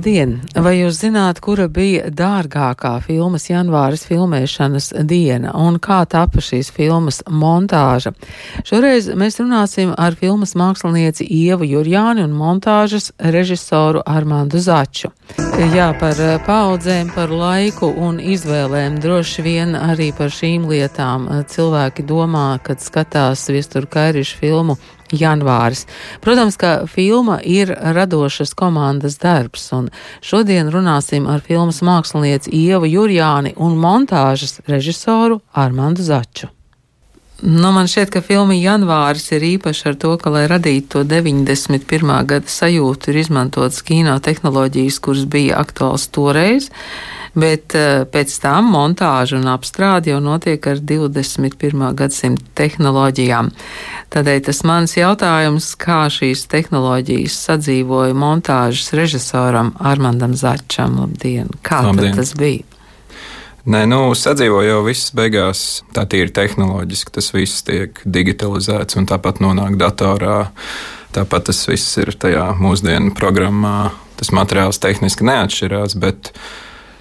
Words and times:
Labdien! 0.00 0.38
Vai 0.56 0.78
jūs 0.78 0.96
zināt, 1.02 1.42
kura 1.44 1.66
bija 1.68 2.06
dārgākā 2.08 2.94
filmas 3.04 3.50
janvāras 3.50 4.06
filmēšanas 4.08 4.86
diena 5.04 5.50
un 5.60 5.74
kā 5.76 5.98
tapa 6.08 6.40
šīs 6.40 6.70
filmas 6.72 7.18
montāža? 7.28 8.14
Šoreiz 8.64 9.10
mēs 9.12 9.36
runāsim 9.42 9.92
ar 9.92 10.16
filmas 10.16 10.54
mākslinieci 10.56 11.26
Ievu 11.28 11.68
Jurjāni 11.68 12.24
un 12.24 12.32
montāžas 12.32 13.10
režisoru 13.20 14.00
Armandu 14.08 14.56
Začu. 14.64 15.10
Jā, 15.74 15.90
par 16.00 16.16
paudzēm, 16.46 17.10
par 17.12 17.28
laiku 17.28 17.90
un 17.92 18.22
izvēlēm 18.24 18.96
droši 19.04 19.44
vien 19.44 19.76
arī 19.76 20.14
par 20.16 20.32
šīm 20.32 20.64
lietām 20.70 21.28
cilvēki 21.44 22.08
domā, 22.08 22.54
kad 22.64 22.80
skatās 22.80 23.44
Viestur 23.52 23.84
Kairišu 23.84 24.40
filmu 24.40 24.78
janvāris. 25.16 25.86
Protams, 26.20 26.56
ka 26.60 26.86
filma 26.90 27.40
ir 27.44 27.72
radošas 27.72 28.54
komandas 28.54 29.18
darbs, 29.22 29.70
un 29.76 29.90
šodien 30.22 30.70
runāsim 30.72 31.28
ar 31.30 31.42
filmas 31.46 31.82
mākslinieci 31.86 32.52
Ievu 32.54 32.90
Jurjāni 32.90 33.56
un 33.56 33.76
montāžas 33.80 34.60
režisoru 34.68 35.40
Armandu 35.54 36.06
Začu. 36.06 36.59
Nu, 37.42 37.70
man 37.72 37.88
šķiet, 37.88 38.10
ka 38.12 38.20
filma 38.24 38.56
Janvāris 38.58 39.30
ir 39.36 39.46
īpaša 39.56 39.92
ar 39.92 40.00
to, 40.02 40.16
ka, 40.20 40.32
lai 40.34 40.44
radītu 40.50 41.00
to 41.00 41.04
91. 41.08 42.12
gada 42.28 42.52
sajūtu, 42.52 43.12
ir 43.12 43.22
izmantotas 43.22 43.80
kino 43.86 44.18
tehnoloģijas, 44.20 45.00
kuras 45.04 45.24
bija 45.30 45.62
aktuāls 45.62 46.10
toreiz 46.12 46.68
bet 47.38 47.74
uh, 47.78 48.02
pēc 48.10 48.32
tam 48.42 48.70
montāža 48.74 49.38
un 49.38 49.48
apstrāde 49.52 50.12
jau 50.12 50.20
notiek 50.22 50.64
ar 50.66 50.80
21. 50.82 51.84
gadsimta 51.98 52.46
tehnoloģijām. 52.58 53.52
Tādēļ 54.10 54.42
tas 54.48 54.62
mans 54.66 54.96
jautājums, 54.98 55.72
kā 55.80 56.02
šīs 56.12 56.46
tehnoloģijas 56.50 57.38
sadzīvoja 57.46 58.16
montāžas 58.18 58.92
režisoram 58.98 59.74
Armandam 59.78 60.34
Začam. 60.34 60.98
Labdien! 61.04 61.50
Kā 61.62 61.84
Labdien. 61.86 62.16
tas 62.18 62.34
bija? 62.38 62.66
Nē, 63.68 63.82
nu, 63.84 64.14
sadzīvo 64.16 64.62
jau 64.64 64.78
viss 64.86 65.10
beigās. 65.12 65.82
Tā 65.92 66.06
ir 66.16 66.30
tehnoloģiski, 66.32 67.12
tas 67.12 67.28
viss 67.34 67.60
tiek 67.66 67.98
digitalizēts 68.08 68.96
un 68.96 69.08
tāpat 69.10 69.42
nonāk 69.44 69.76
datorā. 69.80 70.46
Tāpat 71.12 71.50
tas 71.50 71.60
viss 71.68 71.98
ir 72.00 72.14
tajā 72.16 72.46
mūsdienu 72.56 73.12
programmā. 73.18 73.90
Tas 74.16 74.32
materiāls 74.36 74.80
tehniski 74.80 75.26
neatšķirās, 75.28 75.96
bet 76.00 76.32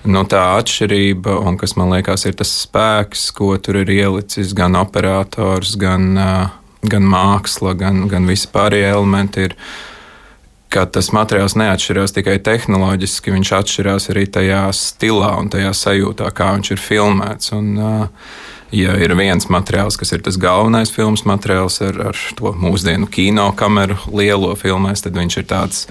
nu, 0.03 0.25
tā 0.27 0.41
atšķirība, 0.59 1.37
un 1.47 1.55
kas 1.59 1.77
man 1.79 1.93
liekas, 1.93 2.25
ir 2.27 2.35
tas 2.39 2.51
spēks, 2.65 3.29
ko 3.35 3.53
tur 3.63 3.79
ir 3.81 3.91
ielicis 3.95 4.51
gan 4.55 4.75
operators, 4.79 5.77
gan, 5.79 6.11
gan 6.83 7.07
māksla, 7.15 7.75
gan, 7.79 8.03
gan 8.11 8.27
visi 8.27 8.51
pārējie 8.51 8.91
elementi. 8.97 9.47
Ir, 9.47 9.55
ka 10.69 10.85
tas 10.85 11.11
materiāls 11.15 11.57
neatšķirās 11.59 12.13
tikai 12.15 12.37
tehnoloģiski, 12.45 13.33
viņš 13.33 13.51
atšķirās 13.59 14.09
arī 14.13 14.27
tajā 14.29 14.61
stilā 14.75 15.33
un 15.41 15.49
tajā 15.53 15.73
sajūtā, 15.77 16.29
kā 16.35 16.53
viņš 16.57 16.71
ir 16.75 16.83
filmēts. 16.83 17.51
Un, 17.57 17.73
ja 18.75 18.95
ir 19.01 19.15
viens 19.17 19.49
materiāls, 19.49 19.97
kas 19.97 20.13
ir 20.13 20.23
tas 20.25 20.37
galvenais 20.41 20.93
filmas 20.93 21.25
materiāls 21.25 21.81
ar, 21.85 21.99
ar 22.11 22.23
to 22.37 22.53
mūsdienu 22.53 23.09
kino 23.09 23.49
kameru 23.57 23.97
lielo 24.13 24.53
filmēs, 24.59 25.05
tad 25.05 25.17
viņš 25.17 25.39
ir 25.41 25.47
tāds 25.49 25.85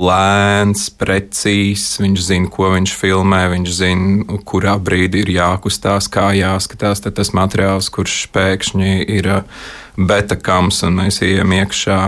lēns, 0.00 0.88
precīzs. 0.92 2.00
Viņš 2.02 2.26
zina, 2.26 2.52
ko 2.52 2.72
viņš 2.74 2.92
filmē, 2.96 3.46
viņš 3.52 3.72
zina, 3.72 4.38
kurā 4.48 4.76
brīdī 4.80 5.24
ir 5.24 5.34
jākustās, 5.38 6.08
kā 6.12 6.30
jāskatās. 6.36 7.04
Tad 7.04 7.16
tas 7.20 7.32
materiāls, 7.36 7.88
kurš 7.92 8.26
pēkšņi 8.32 8.96
ir 9.16 9.30
uh, 9.38 9.66
betakams 9.96 10.82
un 10.84 11.00
mēs 11.00 11.22
ejam 11.24 11.52
iekšā 11.56 12.00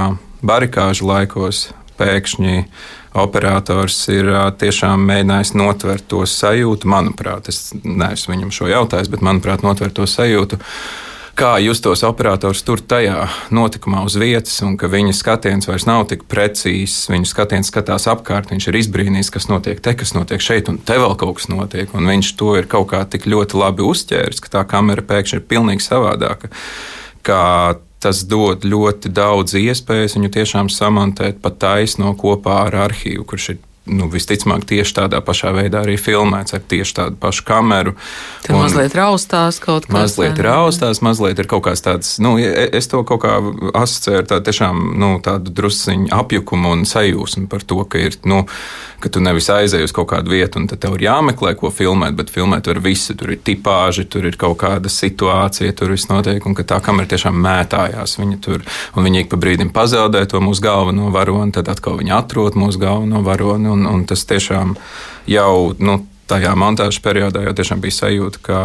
barikāžu 0.45 1.09
laikos, 1.09 1.69
pēkšņi 1.99 2.63
operators 3.19 3.99
ir 4.15 4.31
tiešām 4.61 5.05
mēģinājis 5.09 5.55
notvert 5.59 6.09
to 6.11 6.23
sajūtu. 6.29 6.89
Manuprāt, 6.91 7.51
es 7.53 7.73
neesmu 7.83 8.37
viņam 8.37 8.55
šo 8.55 8.71
jautājis, 8.71 9.11
bet 9.13 9.25
manuprāt, 9.25 9.67
notvert 9.67 9.99
to 9.99 10.09
sajūtu 10.09 10.61
kā 11.39 11.55
justos 11.63 12.03
operators 12.07 12.65
tur 12.67 12.81
tajā 12.83 13.29
notikumā 13.55 14.03
uz 14.07 14.17
vietas, 14.19 14.57
un 14.67 14.75
ka 14.81 14.91
viņa 14.91 15.15
skatiens 15.15 15.69
vairs 15.71 15.87
nav 15.87 16.07
tik 16.11 16.25
precīzs. 16.31 17.07
Viņa 17.13 17.31
skatiens 17.31 17.71
skatās 17.71 18.09
apkārt, 18.11 18.51
viņš 18.51 18.69
ir 18.71 18.79
izbrīnījis, 18.81 19.31
kas 19.35 19.47
notiek 19.51 19.79
te, 19.85 19.95
kas 19.99 20.17
notiek 20.17 20.43
šeit, 20.43 20.71
un 20.73 20.81
te 20.83 20.99
vēl 20.99 21.15
kaut 21.21 21.39
kas 21.39 21.51
notiek. 21.53 21.95
Un 21.95 22.11
viņš 22.11 22.33
to 22.41 22.57
ir 22.59 22.67
kaut 22.71 22.91
kā 22.91 23.05
tik 23.07 23.29
ļoti 23.31 23.61
labi 23.61 23.87
uzķēris, 23.87 24.43
ka 24.43 24.57
tā 24.59 24.65
kamera 24.69 25.05
pēkšņi 25.07 25.39
ir 25.39 25.47
pilnīgi 25.53 25.87
savādāka. 25.87 26.51
Kā 27.27 27.45
tas 28.03 28.23
dod 28.31 28.65
ļoti 28.67 29.11
daudz 29.15 29.57
iespējas 29.59 30.17
viņu 30.19 30.31
tiešām 30.37 30.71
samontēt 30.73 31.41
pat 31.43 31.59
taisno 31.63 32.15
kopā 32.19 32.61
ar 32.67 32.79
arhīvu, 32.89 33.27
kurš 33.29 33.51
ir 33.55 33.65
nu, 33.89 34.09
visticamāk 34.13 34.67
tieši 34.69 34.97
tādā 35.01 35.21
pašā 35.25 35.53
veidā 35.57 35.83
arī 35.85 35.97
filmēts 36.01 36.57
ar 36.57 36.65
tieši 36.69 36.97
tādu 37.01 37.21
pašu 37.21 37.45
kameru. 37.49 37.95
Tur 38.47 38.59
mazliet 38.59 38.97
raustās 38.99 39.61
kaut 39.63 39.89
kas. 39.89 39.95
Mazliet 39.97 40.41
raustās, 40.45 41.03
mazliet 41.05 41.41
ir 41.41 41.49
kaut 41.51 41.67
kāds 41.69 41.85
tāds, 41.85 42.17
nu, 42.23 42.37
es 42.39 42.91
to 42.91 43.03
kaut 43.09 43.23
kā 43.25 43.39
asociēju 43.79 44.23
ar 44.23 44.29
tādu 44.35 44.49
tiešām, 44.51 44.85
nu, 45.01 45.15
tādu 45.25 45.55
drusciņu 45.55 46.13
apjukumu 46.15 46.75
un 46.77 46.85
sajūsmu 46.89 47.49
par 47.51 47.65
to, 47.67 47.81
ka 47.89 48.01
ir, 48.09 48.19
nu, 48.29 48.45
ka 49.03 49.11
tu 49.13 49.23
nevis 49.23 49.49
aizēji 49.53 49.87
uz 49.87 49.95
kaut 49.95 50.11
kādu 50.13 50.33
vietu 50.35 50.59
un 50.61 50.67
tad 50.71 50.81
tev 50.83 50.97
ir 50.97 51.07
jāmeklē, 51.07 51.55
ko 51.59 51.71
filmēt, 51.75 52.17
bet 52.19 52.33
filmēt 52.35 52.67
var 52.71 52.81
visu. 52.83 53.15
Tur 53.19 53.33
ir 53.35 53.43
tipāži, 53.45 54.07
tur 54.11 54.27
ir 54.29 54.39
kaut 54.41 54.59
kāda 54.63 54.91
situācija, 54.93 55.75
tur 55.79 55.95
viss 55.95 56.11
notiek, 56.11 56.45
un 56.47 56.57
ka 56.59 56.67
tā 56.67 56.81
kamera 56.85 57.09
tiešām 57.11 57.39
mētājās. 57.45 58.19
Viņa 58.19 58.41
tur, 58.45 58.65
un 58.97 59.07
viņi 59.07 59.25
ik 59.25 59.31
pa 59.33 59.41
brīdim 59.41 59.71
pazaudē 59.75 60.25
to 60.31 60.43
mūsu 60.43 60.65
galveno 60.65 61.13
varoni, 61.15 61.55
tad 61.55 61.71
atkal 61.71 61.99
viņi 62.01 62.15
atrod 62.19 62.59
mūsu 62.59 62.83
galveno 62.83 63.23
varoni, 63.27 63.71
un, 63.79 63.87
un 63.87 64.07
tas 64.11 64.27
tiešām 64.29 64.75
jau, 65.31 65.53
nu, 65.79 66.01
tajā 66.29 66.53
montāžas 66.59 67.01
periodā 67.05 67.47
jau 67.47 67.55
tiešām 67.57 67.81
bija 67.85 68.03
sajūta, 68.03 68.43
ka, 68.45 68.59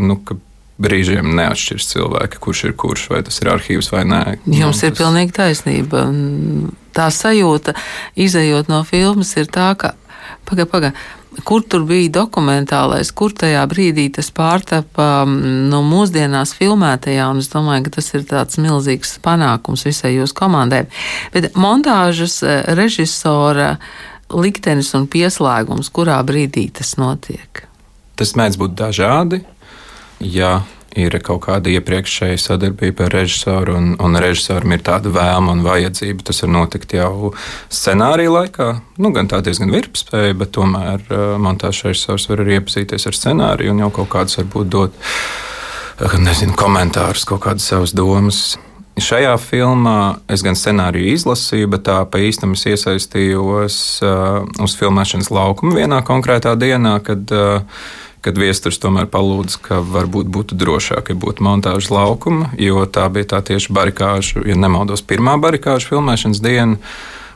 nu, 0.00 0.20
ka 0.24 0.38
brīžiem 0.80 1.34
neatšķirs 1.36 1.90
cilvēki, 1.92 2.40
kurš 2.40 2.64
ir 2.70 2.76
kurš, 2.80 3.06
vai 3.12 3.22
tas 3.26 3.40
ir 3.42 3.52
arhīvs 3.52 3.90
vai 3.92 4.04
nē. 4.08 4.22
Jums 4.60 4.82
ir 4.86 4.96
pilnīgi 4.96 5.36
taisnība. 5.36 6.06
Tā 6.96 7.10
sajūta, 7.14 7.76
izējot 8.18 8.70
no 8.72 8.80
filmas, 8.88 9.34
ir 9.36 9.50
tā, 9.52 9.74
ka, 9.78 9.92
paga, 10.48 10.66
paga, 10.70 10.92
kur 11.46 11.62
tur 11.62 11.84
bija 11.88 12.10
dokumentālais, 12.20 13.12
kur 13.14 13.34
tajā 13.36 13.62
brīdī 13.70 14.08
tas 14.16 14.32
pārtapa 14.34 15.24
no 15.28 15.82
mūsdienās 15.86 16.54
filmētajā, 16.58 17.28
un 17.30 17.42
es 17.42 17.50
domāju, 17.52 17.86
ka 17.86 17.96
tas 17.98 18.10
ir 18.16 18.26
tāds 18.28 18.60
milzīgs 18.62 19.18
panākums 19.24 19.86
visai 19.86 20.16
jūsu 20.16 20.36
komandai. 20.40 20.86
Bet 21.34 21.52
montāžas 21.60 22.40
eh, 22.42 22.64
režisora 22.78 23.76
liktenis 24.34 24.92
un 24.98 25.06
pieslēgums, 25.10 25.92
kurā 25.94 26.18
brīdī 26.26 26.68
tas 26.74 26.96
notiek? 27.00 27.64
Tas 28.20 28.36
mēdz 28.36 28.60
būt 28.60 28.76
dažādi 28.76 29.40
ja 30.20 30.60
ir 30.96 31.14
kaut 31.22 31.44
kāda 31.46 31.70
iepriekšēja 31.70 32.38
sadarbība 32.40 33.06
ar 33.06 33.14
režisoru, 33.14 33.76
un, 33.78 33.92
un 34.02 34.18
režisoram 34.20 34.74
ir 34.74 34.82
tāda 34.86 35.12
vēlme 35.14 35.54
un 35.54 35.62
vajadzība. 35.64 36.24
Tas 36.26 36.42
var 36.42 36.50
notikt 36.56 36.96
jau 36.98 37.30
scenārija 37.70 38.32
laikā, 38.34 38.70
nu, 38.98 39.12
gan 39.14 39.30
tā 39.30 39.38
diezgan 39.46 39.70
virpspēja, 39.74 40.34
bet 40.40 40.52
tomēr 40.56 41.04
uh, 41.06 41.36
montāžas 41.42 41.92
režisors 41.92 42.26
var 42.30 42.42
arī 42.44 42.58
iepazīties 42.58 43.06
ar 43.06 43.18
scenāriju 43.18 43.76
un 43.76 43.84
jau 43.84 43.92
kaut 44.00 44.10
kādus 44.16 44.40
varbūt 44.42 44.72
dot, 44.74 44.98
uh, 46.02 46.18
nezinu, 46.18 46.58
komentārus, 46.58 47.26
kaut 47.28 47.44
kādas 47.46 47.70
savas 47.70 47.94
domas. 47.94 48.58
Šajā 49.00 49.32
filmā 49.40 50.20
es 50.30 50.44
gan 50.44 50.58
scenāriju 50.58 51.14
izlasīju, 51.14 51.70
bet 51.72 51.86
tā 51.88 52.02
pa 52.10 52.20
īstam 52.20 52.52
es 52.56 52.66
iesaistījos 52.68 53.80
uh, 54.04 54.44
uz 54.60 54.76
filmēšanas 54.76 55.32
laukumu 55.32 55.78
vienā 55.78 56.02
konkrētā 56.06 56.52
dienā, 56.60 56.98
kad 57.04 57.32
uh, 57.34 57.82
kad 58.20 58.36
viesturs 58.36 58.76
tomēr 58.80 59.08
palūdza, 59.10 59.60
ka 59.64 59.78
varbūt 59.80 60.28
būtu 60.32 60.56
drošāk, 60.60 61.12
ja 61.12 61.16
būtu 61.16 61.44
montāžas 61.44 61.88
laukuma, 61.92 62.50
jo 62.60 62.84
tā 62.84 63.06
bija 63.12 63.30
tā 63.34 63.40
tieši 63.52 63.72
barikāžu, 63.72 64.44
ja 64.48 64.56
nemaldos, 64.60 65.00
pirmā 65.00 65.38
barikāžu 65.40 65.94
filmēšanas 65.94 66.42
diena. 66.44 66.76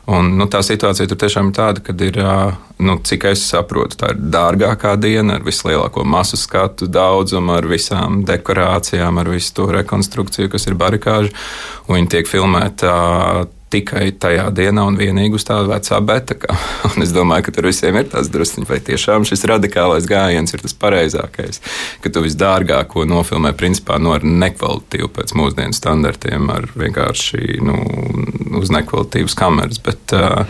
Un, 0.05 0.35
nu, 0.37 0.45
tā 0.53 0.61
situācija 0.61 1.09
tur 1.09 1.17
tiešām 1.23 1.49
ir 1.49 1.57
tāda, 1.57 1.81
ka 1.81 1.95
ir, 2.05 2.19
nu, 2.85 2.99
cik 3.09 3.25
es 3.31 3.47
saprotu, 3.49 3.97
tā 4.03 4.13
ir 4.13 4.21
dārgākā 4.35 4.93
diena 5.01 5.39
ar 5.39 5.47
vislielāko 5.47 6.05
masu 6.05 6.37
skatu 6.37 6.89
daudzumu, 6.93 7.55
ar 7.57 7.69
visām 7.71 8.21
dekorācijām, 8.29 9.23
ar 9.23 9.33
visu 9.33 9.55
to 9.57 9.71
rekonstrukciju, 9.73 10.51
kas 10.53 10.69
ir 10.69 10.77
barikāža. 10.77 11.33
Viņi 11.89 12.13
tiek 12.13 12.29
filmēti 12.29 12.91
tikai 13.75 14.09
tajā 14.21 14.47
dienā 14.55 14.87
un 14.89 14.99
vienīgi 14.99 15.39
uz 15.39 15.47
tāda 15.47 15.69
vecā 15.75 16.01
beta. 16.05 16.37
Un 16.95 17.05
es 17.05 17.13
domāju, 17.15 17.49
ka 17.49 17.55
tur 17.57 17.69
visiem 17.69 17.97
ir 17.99 18.09
tas 18.13 18.31
druskuļi, 18.33 18.69
vai 18.69 18.81
tiešām 18.85 19.27
šis 19.29 19.45
radikālais 19.51 20.07
gājiens 20.09 20.55
ir 20.55 20.63
tas 20.63 20.77
pareizākais. 20.79 21.61
Ka 22.05 22.13
tu 22.13 22.23
visdārgāko 22.25 23.07
nofilmē 23.09 23.55
principā 23.59 23.99
no 24.03 24.15
nekvalitīvu 24.23 25.11
pēc 25.17 25.35
mūsdienu 25.39 25.77
standartiem, 25.77 26.49
ar 26.55 26.69
vienkārši 26.79 27.59
nu, 27.65 27.79
uz 28.61 28.73
nekvalitīvas 28.75 29.37
kameras. 29.39 29.81
Bet, 29.85 30.15
uh, 30.17 30.45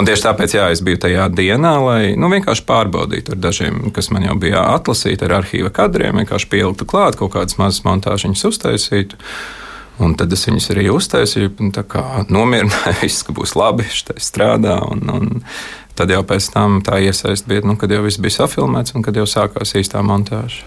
tieši 0.00 0.26
tāpēc 0.26 0.56
jā, 0.58 0.68
es 0.74 0.82
biju 0.84 1.02
tajā 1.06 1.28
dienā, 1.34 1.74
lai 1.84 2.00
nu, 2.18 2.30
vienkārši 2.32 2.66
pārbaudītu 2.68 3.36
ar 3.36 3.42
dažiem, 3.48 3.82
kas 3.94 4.10
man 4.14 4.26
jau 4.26 4.38
bija 4.40 4.66
atlasīti 4.74 5.28
ar 5.28 5.38
arhīva 5.40 5.72
kadriem, 5.74 6.22
vienkārši 6.22 6.50
pieliktu 6.50 6.88
klāt 6.88 7.20
kaut 7.20 7.36
kādas 7.36 7.60
mazas 7.60 7.84
montāžiņas 7.86 8.48
uztaisītu. 8.50 9.20
Un 10.02 10.16
tad 10.18 10.32
es 10.34 10.42
viņus 10.48 10.72
arī 10.74 10.88
uztaisīju, 10.90 11.52
nomierināju, 12.34 12.98
viss, 13.04 13.22
ka 13.26 13.34
būs 13.36 13.54
labi, 13.58 13.86
šis 13.94 14.30
strādā. 14.32 14.80
Un, 14.90 15.06
un 15.12 15.42
tad 15.94 16.10
jau 16.10 16.22
pēc 16.26 16.48
tam 16.50 16.80
tā 16.84 16.98
iesaist 17.06 17.46
bija, 17.46 17.62
nu, 17.66 17.76
kad 17.78 17.92
jau 17.94 18.00
viss 18.04 18.18
bija 18.22 18.40
safilmēts 18.40 18.96
un 18.96 19.04
kad 19.06 19.14
jau 19.14 19.26
sākās 19.30 19.76
īstā 19.78 20.02
montāža. 20.02 20.64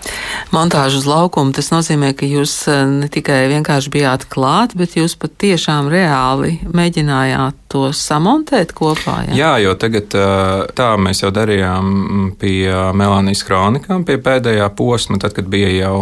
Montāža 0.55 1.01
uz 1.01 1.07
laukuma 1.09 1.51
tas 1.55 1.69
nozīmē, 1.73 2.13
ka 2.17 2.29
jūs 2.29 2.55
eh, 2.71 2.85
ne 2.87 3.09
tikai 3.11 3.41
vienkārši 3.51 3.91
bijāt 3.93 4.27
klāt, 4.31 4.77
bet 4.79 4.95
jūs 4.95 5.17
pat 5.19 5.35
tiešām 5.43 5.91
reāli 5.91 6.57
mēģinājāt 6.71 7.59
to 7.71 7.89
samontēt 7.91 8.71
kopā. 8.77 9.19
Jā, 9.27 9.35
jā 9.41 9.51
jo 9.67 9.75
tagad 9.79 10.15
eh, 10.15 10.65
tā 10.77 10.93
mēs 11.01 11.25
jau 11.25 11.33
darījām 11.35 12.33
pie 12.39 12.71
Melānijas 12.95 13.43
kronikām, 13.47 14.07
pie 14.07 14.19
pēdējā 14.23 14.71
posma, 14.79 15.19
tad, 15.19 15.35
kad 15.35 15.51
bija 15.51 15.75
jau 15.75 15.97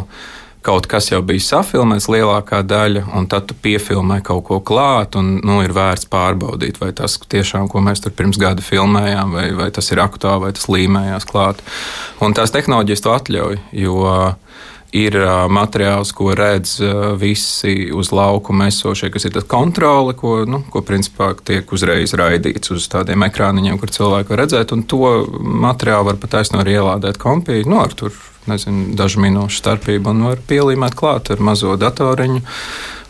kaut 0.66 0.88
kas 0.90 1.12
jau 1.12 1.22
bija 1.26 1.44
safilmēts, 1.46 2.08
lielākā 2.12 2.62
daļa, 2.66 3.06
un 3.18 3.28
tad 3.30 3.48
tu 3.50 3.58
piefilmē 3.62 4.22
kaut 4.26 4.46
ko 4.50 4.60
klāt, 4.66 5.18
un 5.20 5.38
nu, 5.46 5.60
ir 5.66 5.76
vērts 5.76 6.10
pārbaudīt, 6.12 6.80
vai 6.82 6.92
tas 6.98 7.20
tiešām, 7.22 7.70
ko 7.72 7.84
mēs 7.86 8.02
tur 8.04 8.16
pirms 8.18 8.40
gada 8.42 8.66
filmējām, 8.66 9.36
vai, 9.38 9.50
vai 9.58 9.70
tas 9.76 9.92
ir 9.94 10.02
aktuāli, 10.04 10.48
vai 10.48 10.56
tas 10.58 10.70
līmējās 10.72 11.30
klāt. 11.30 11.62
Un 12.26 12.34
tās 12.38 12.54
tehnoloģijas 12.56 13.06
to 13.06 13.14
atļauj, 13.14 13.62
jo 13.78 14.00
ir 14.96 15.18
materiāls, 15.52 16.14
ko 16.16 16.32
redz 16.38 16.78
visi 17.20 17.90
uz 17.94 18.12
laukuma 18.16 18.70
esošie, 18.72 19.10
kas 19.14 19.28
ir 19.28 19.42
kontrole, 19.50 20.16
ko, 20.18 20.38
nu, 20.50 20.62
ko 20.72 20.82
principā 20.88 21.34
tiek 21.46 21.72
uzreiz 21.76 22.16
raidīts 22.16 22.72
uz 22.74 22.88
tādiem 22.92 23.28
ekrāniņiem, 23.28 23.80
kur 23.82 23.92
cilvēki 23.92 24.32
var 24.32 24.46
redzēt. 24.46 24.72
Un 24.76 24.86
to 24.88 25.18
materiālu 25.66 26.12
var 26.12 26.22
pat 26.22 26.38
taisno 26.38 26.64
arī 26.64 26.80
ielādēt 26.80 27.20
kompī, 27.22 27.64
nu, 27.68 27.82
ar 27.84 27.94
tur 27.98 28.16
nezinu, 28.52 28.94
dažu 28.98 29.22
minūšu 29.24 29.62
starpību 29.62 30.12
un 30.12 30.28
var 30.30 30.44
pielīmēt 30.50 30.98
klāt 30.98 31.32
ar 31.34 31.44
mazo 31.44 31.76
datoriņu, 31.80 32.42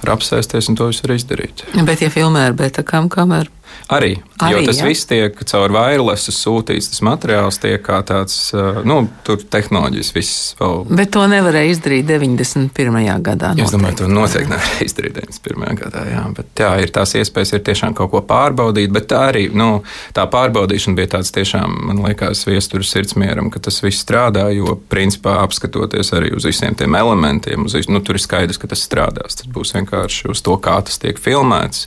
var 0.03 0.13
apsēsties 0.15 0.69
un 0.71 0.79
to 0.79 0.89
visu 0.91 1.05
var 1.05 1.15
izdarīt. 1.17 1.65
Bet, 1.75 2.03
ja 2.05 2.11
filmē 2.13 2.47
ar 2.49 2.57
beta 2.57 2.83
kameru, 2.83 3.51
Arī, 3.85 4.15
Arī 4.41 4.55
jo 4.55 4.61
tas 4.65 4.79
ja? 4.81 4.85
viss 4.89 5.05
tiek 5.05 5.37
caur 5.45 5.73
wireless 5.75 6.31
sūtīts. 6.33 6.89
Tas 6.89 7.03
materiāls 7.05 7.59
tiek 7.61 7.83
kā 7.85 7.99
tāds, 8.07 8.49
nu, 8.87 8.97
tur 9.27 9.37
tehnoloģijas 9.37 10.09
viss 10.15 10.55
vēl. 10.57 10.81
Bet 10.89 11.11
to 11.13 11.25
nevarēja 11.29 11.75
izdarīt 11.75 12.07
91. 12.09 13.21
gadā. 13.21 13.51
Noteikti. 13.53 13.67
Es 13.67 13.75
domāju, 13.75 13.99
to 14.01 14.09
noteikti 14.09 14.53
nevarēja 14.55 14.89
izdarīt 14.89 15.19
91. 15.21 15.79
gadā. 15.83 16.03
Jā, 16.09 16.25
bet 16.39 16.63
jā, 16.65 16.71
ir 16.81 16.93
tās 16.97 17.13
iespējas, 17.21 17.53
ir 17.53 17.65
tiešām 17.69 17.93
kaut 17.97 18.11
ko 18.15 18.23
pārbaudīt. 18.25 18.89
Bet 18.95 19.09
tā 19.13 19.21
arī, 19.29 19.47
nu, 19.53 19.69
tā 20.17 20.25
pārbaudīšana 20.33 20.97
bija 20.97 21.13
tāds 21.19 21.33
tiešām, 21.37 21.79
man 21.91 22.01
liekas, 22.07 22.45
viestura 22.49 22.85
sirdsmieram, 22.85 23.53
ka 23.53 23.61
tas 23.69 23.81
viss 23.85 24.01
strādā. 24.01 24.47
Jo, 24.55 24.79
principā, 24.89 25.37
apskatoties 25.45 26.13
arī 26.17 26.33
uz 26.33 26.49
visiem 26.49 26.73
tiem 26.77 26.97
elementiem, 26.97 27.69
uz, 27.69 27.77
nu, 27.85 28.01
tur 28.01 28.17
ir 28.17 28.25
skaidrs, 28.25 28.61
ka 28.61 28.71
tas 28.73 28.81
strādās. 28.81 29.37
Tas 29.37 29.51
būs 29.51 29.77
vienkārši 29.77 30.31
uz 30.33 30.41
to, 30.41 30.57
kā 30.57 30.79
tas 30.85 30.97
tiek 31.01 31.21
filmēts 31.21 31.85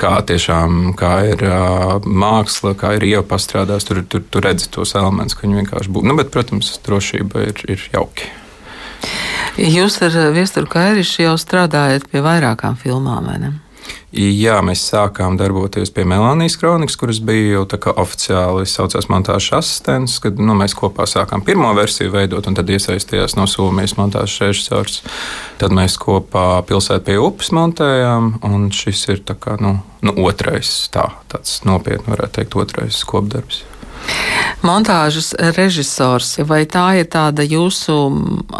kā 0.00 0.14
tiešām 0.26 0.94
kā 0.98 1.12
ir 1.32 1.44
uh, 1.48 1.98
māksla, 2.04 2.74
kā 2.78 2.94
ir 2.98 3.08
ieva 3.08 3.24
pastrādās. 3.26 3.86
Tur, 3.88 4.02
tur, 4.08 4.24
tur 4.30 4.46
redzi 4.46 4.70
tos 4.72 4.94
elementus, 4.98 5.38
ka 5.38 5.46
viņi 5.46 5.62
vienkārši 5.62 5.92
būtu. 5.94 6.10
Nu, 6.10 6.16
bet, 6.20 6.32
protams, 6.34 6.72
drošība 6.86 7.48
ir, 7.50 7.66
ir 7.76 7.84
jauki. 7.94 8.30
Jūs 9.60 10.00
ar 10.02 10.16
Viesturu 10.34 10.66
Kairišu 10.70 11.28
jau 11.28 11.36
strādājat 11.38 12.08
pie 12.10 12.24
vairākām 12.24 12.78
filmām, 12.80 13.28
vai 13.30 13.38
ne? 13.42 13.52
Jā, 14.14 14.60
mēs 14.62 14.78
sākām 14.92 15.34
darboties 15.34 15.90
pie 15.90 16.04
Melānijas 16.06 16.54
kronikas, 16.60 16.94
kuras 17.00 17.18
bija 17.24 17.56
jau 17.56 17.64
tā 17.72 17.80
kā 17.82 17.90
oficiāli 17.98 18.62
saucās 18.70 19.08
montāžas 19.10 19.56
asistents, 19.58 20.20
kad 20.22 20.38
nu, 20.38 20.54
mēs 20.54 20.76
kopā 20.78 21.02
sākām 21.10 21.42
pirmo 21.42 21.72
versiju 21.74 22.12
veidot, 22.14 22.46
un 22.46 22.54
tad 22.54 22.70
iesaistījās 22.70 23.34
no 23.34 23.48
Somijas 23.50 23.96
montāžas 23.98 24.38
režisors. 24.44 25.00
Tad 25.58 25.74
mēs 25.74 25.98
kopā 25.98 26.62
pilsētā 26.68 27.08
pie 27.08 27.18
upes 27.18 27.50
montējām, 27.58 28.36
un 28.46 28.70
šis 28.70 29.02
ir 29.10 29.26
kā, 29.34 29.58
nu, 29.58 29.80
nu, 30.06 30.16
otrais, 30.28 30.70
tā, 30.94 31.08
tāds 31.34 31.64
nopietni 31.66 32.14
varētu 32.14 32.38
teikt, 32.38 32.58
otrais 32.62 33.02
kopdarbs. 33.10 33.64
Montāžas 34.62 35.34
režisors, 35.56 36.36
vai 36.46 36.64
tā 36.70 36.90
ir 37.00 37.10
tāda 37.10 37.42
jūsu 37.42 37.96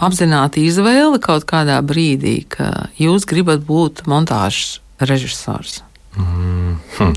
apzināta 0.02 0.58
izvēle 0.58 1.20
kaut 1.22 1.46
kādā 1.46 1.78
brīdī, 1.84 2.40
ka 2.48 2.88
jūs 2.98 3.28
gribat 3.28 3.62
būt 3.68 4.08
montāžas 4.10 4.80
režisors? 5.10 5.82
Mm, 6.16 6.76
hm. 6.98 7.14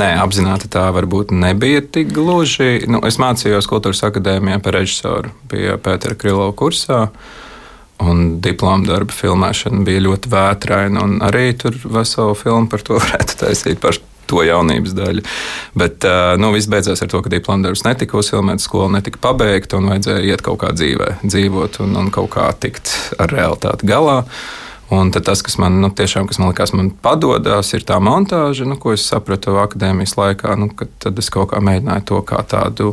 Nē, 0.00 0.08
apzināti 0.22 0.70
tā 0.72 0.86
varbūt 0.94 1.34
nebija 1.36 1.82
tik 1.84 2.14
gluži. 2.16 2.86
Nu, 2.88 3.02
es 3.04 3.18
mācījos 3.20 3.68
Kultūras 3.68 4.00
akadēmijā 4.08 4.62
par 4.64 4.78
režisoru, 4.78 5.32
bija 5.50 5.76
Pētera 5.76 6.16
Krilova 6.16 6.54
kursā. 6.56 7.04
Un 8.02 8.40
diploma 8.42 8.88
darba 8.88 9.14
filmēšana 9.14 9.84
bija 9.86 10.06
ļoti 10.08 10.32
vētraina. 10.32 11.04
Arī 11.28 11.52
tur 11.60 11.76
veselu 11.84 12.38
filmu 12.38 12.72
par 12.72 12.86
to 12.86 12.96
varētu 13.02 13.36
taisīt 13.44 13.82
par 13.84 14.00
to 14.32 14.40
jaunības 14.46 14.96
daļu. 14.96 15.26
Bet 15.76 16.08
nu, 16.40 16.54
viss 16.56 16.70
beidzās 16.72 17.04
ar 17.04 17.12
to, 17.12 17.20
ka 17.20 17.32
diploma 17.32 17.68
darbs 17.68 17.84
netika 17.84 18.16
uzfilmēts, 18.16 18.64
skola 18.68 18.96
netika 18.96 19.20
pabeigta 19.22 19.76
un 19.76 19.92
vajadzēja 19.92 20.24
iet 20.30 20.44
kaut 20.46 20.62
kā 20.64 20.72
dzīvē, 20.72 21.18
dzīvot 21.26 21.82
un, 21.84 21.96
un 22.00 22.12
kaut 22.14 22.32
kā 22.38 22.48
tikt 22.64 22.94
ar 23.20 23.32
realitāti 23.34 23.92
galā. 23.92 24.22
Un 24.92 25.08
tas, 25.14 25.40
kas 25.40 25.56
man 25.56 25.78
nu, 25.80 25.88
tiešām 25.88 26.26
kas 26.28 26.40
man 26.42 26.50
likās, 26.50 26.74
man 26.76 26.90
padodas, 27.04 27.70
ir 27.72 27.84
tā 27.88 27.96
montāža, 28.02 28.66
nu, 28.68 28.76
ko 28.76 28.92
es 28.92 29.06
sapratu 29.08 29.56
akadēmijas 29.62 30.18
laikā. 30.18 30.56
Nu, 30.60 30.68
tad 31.00 31.20
es 31.22 31.30
kaut 31.32 31.52
kā 31.54 31.62
mēģināju 31.64 32.08
to 32.10 32.18
kā 32.28 32.42
tādu 32.44 32.92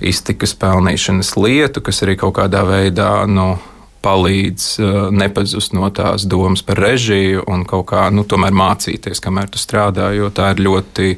iztikas 0.00 0.54
pelnīšanas 0.56 1.34
lietu, 1.36 1.82
kas 1.84 2.00
arī 2.06 2.16
kaut 2.20 2.38
kādā 2.38 2.62
veidā. 2.68 3.10
Nu, 3.28 3.56
palīdz 4.06 4.68
uh, 4.78 4.94
nepazust 5.10 5.74
no 5.76 5.90
tās 5.90 6.24
domas 6.30 6.62
par 6.64 6.78
režiju 6.80 7.42
un 7.50 7.66
kaut 7.68 7.88
kā 7.90 8.06
nu, 8.14 8.24
mācīties, 8.24 9.20
kamēr 9.20 9.50
tu 9.50 9.60
strādā. 9.60 10.12
Jo 10.16 10.30
tā 10.30 10.52
ir 10.54 10.62
ļoti 10.62 11.16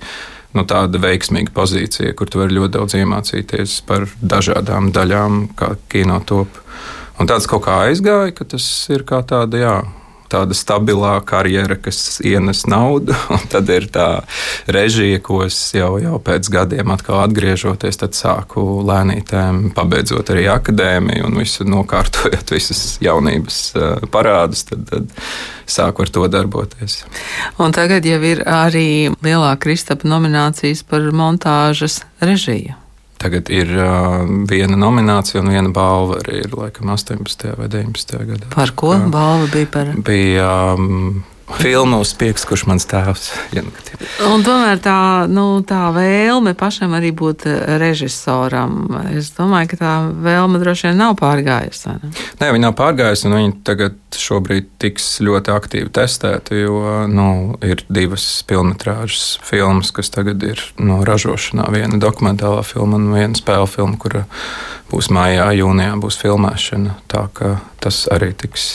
nu, 0.56 0.64
veiksmīga 0.64 1.52
pozīcija, 1.54 2.14
kur 2.18 2.30
tu 2.30 2.40
vari 2.40 2.56
ļoti 2.56 2.74
daudz 2.78 2.96
iemācīties 2.98 3.82
par 3.86 4.08
dažādām 4.18 4.90
daļām, 4.96 5.44
kā 5.58 5.74
kino 5.92 6.18
top. 6.26 6.62
Un 7.18 7.28
tāds 7.28 7.46
kaut 7.50 7.66
kā 7.66 7.82
aizgāja, 7.88 8.32
ka 8.34 8.46
tas 8.56 8.66
ir 8.94 9.04
kā 9.06 9.20
tāda, 9.26 9.58
jā, 9.58 9.76
tāda 10.32 10.56
stabilā 10.56 11.16
karjera, 11.26 11.76
kas 11.80 12.18
ienes 12.24 12.64
naudu. 12.70 13.16
Tad 13.52 13.70
ir 13.72 13.88
tā 13.92 14.08
režija, 14.70 15.20
ko 15.24 15.42
es 15.46 15.58
jau, 15.76 15.96
jau 16.02 16.18
pēc 16.22 16.50
gadiem 16.52 16.92
atkal 16.94 17.22
atgriežoties, 17.24 18.00
tad 18.00 18.16
sāku 18.16 18.64
lēnītēm, 18.88 19.70
pabeidzot 19.76 20.32
arī 20.34 20.48
akadēmiju 20.52 21.28
un 21.28 21.38
visu 21.42 21.66
nokārtojot 21.68 22.54
visas 22.56 22.82
jaunības 23.04 23.60
eh, 23.76 24.08
parādus. 24.12 24.66
Tad, 24.68 24.84
tad 24.90 25.14
sāku 25.68 26.04
ar 26.04 26.12
to 26.12 26.26
darboties. 26.32 27.02
Un 27.60 27.74
tagad 27.76 28.06
jau 28.08 28.20
ir 28.24 28.42
arī 28.48 28.88
lielā 29.24 29.54
Kristapa 29.60 30.08
nominācijas 30.08 30.84
par 30.88 31.10
montāžas 31.12 32.02
režiju. 32.24 32.76
Tagad 33.28 33.50
ir 33.52 33.68
uh, 33.76 34.22
viena 34.48 34.76
nominācija 34.80 35.42
un 35.42 35.50
viena 35.52 35.68
balva 35.68 36.22
arī 36.22 36.38
ir 36.46 36.54
laikam 36.56 36.88
18. 36.88 37.50
vai 37.58 37.66
19. 37.68 38.14
gadā. 38.30 38.46
Par 38.54 38.72
ko 38.72 38.94
balva 39.12 39.50
bija 39.52 39.68
par? 39.74 39.90
Bija 40.06 40.46
um, 40.78 41.18
filmu 41.56 42.00
uzspiegs, 42.02 42.44
kurš 42.48 42.66
mans 42.68 42.86
tēvs. 42.88 43.30
Ja 43.56 43.62
nu, 43.64 43.72
un 44.28 44.44
tomēr 44.46 44.80
tā, 44.82 44.98
nu, 45.30 45.46
tā 45.66 45.88
vēlme 45.94 46.52
pašam 46.58 46.94
arī 46.98 47.10
būt 47.16 47.46
režisoram. 47.80 48.84
Es 49.16 49.30
domāju, 49.36 49.72
ka 49.72 49.78
tā 49.80 49.92
vēlme 50.12 50.60
droši 50.62 50.88
vien 50.90 51.00
nav 51.00 51.16
pārgājusi. 51.20 51.94
Ne? 51.94 52.12
Nē, 52.40 52.50
viņa 52.54 52.64
nav 52.66 52.74
pārgājusi, 52.78 53.28
un 53.28 53.36
viņa 53.38 53.54
tagad 53.66 54.18
šobrīd 54.18 54.68
tiks 54.82 55.08
ļoti 55.24 55.54
aktīvi 55.54 55.92
testēta, 55.98 56.56
jo 56.58 56.82
nu, 57.10 57.30
ir 57.64 57.84
divas 57.88 58.26
filmas, 58.48 59.24
filmas, 59.46 59.92
kas 59.94 60.12
tagad 60.14 60.44
ir 60.46 60.62
no 60.80 61.00
ražošanā. 61.08 61.70
Viena 61.74 62.00
dokumentālā 62.02 62.64
filma 62.66 63.00
un 63.00 63.10
viena 63.14 63.38
spēļu 63.38 63.72
filma, 63.72 63.98
kura 64.00 64.26
būs 64.92 65.10
mājā, 65.14 65.50
jūnijā 65.58 65.96
būs 66.00 66.20
filmēšana. 66.20 67.00
Tā 67.10 67.26
ka 67.34 67.56
tas 67.82 68.06
arī 68.12 68.32
tiks 68.36 68.70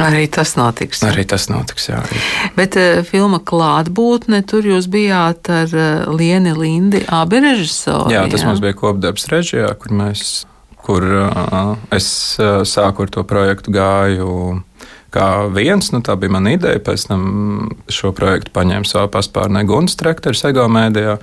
Arī 0.00 0.24
tas 0.32 0.54
notiks. 0.56 1.02
Arī 1.06 1.26
tas 1.28 1.48
notiks, 1.52 1.88
jā. 1.90 2.00
Arī. 2.00 2.20
Bet 2.56 2.78
uh, 2.80 3.02
filma 3.06 3.40
klātbūtne, 3.44 4.42
tur 4.48 4.66
jūs 4.66 4.88
bijāt 4.92 5.50
ar 5.52 5.74
uh, 5.74 6.08
Lieni 6.16 6.54
Lindi, 6.56 7.02
abi 7.04 7.42
režisori. 7.44 8.14
Jā, 8.16 8.24
tas 8.32 8.44
jā? 8.44 8.50
mums 8.50 8.62
bija 8.64 8.78
kopdarbs 8.78 9.28
režijā, 9.32 9.68
kur 9.80 9.94
mēs, 10.00 10.44
kur 10.80 11.04
uh, 11.04 11.76
es 11.94 12.10
uh, 12.40 12.62
sāku 12.68 13.06
ar 13.06 13.14
to 13.18 13.26
projektu 13.28 13.74
gāju 13.76 14.34
kā 15.14 15.28
viens. 15.52 15.90
Nu, 15.94 16.02
tā 16.06 16.16
bija 16.20 16.36
mana 16.36 16.54
ideja. 16.56 16.80
Pēc 16.82 17.08
tam 17.10 17.24
šo 17.90 18.14
projektu 18.16 18.54
paņēma 18.56 18.88
savā 18.88 19.10
paspārnē 19.12 19.64
Guns 19.68 19.98
Trektors, 20.00 20.44
Ego 20.48 20.66
mēdījā. 20.70 21.18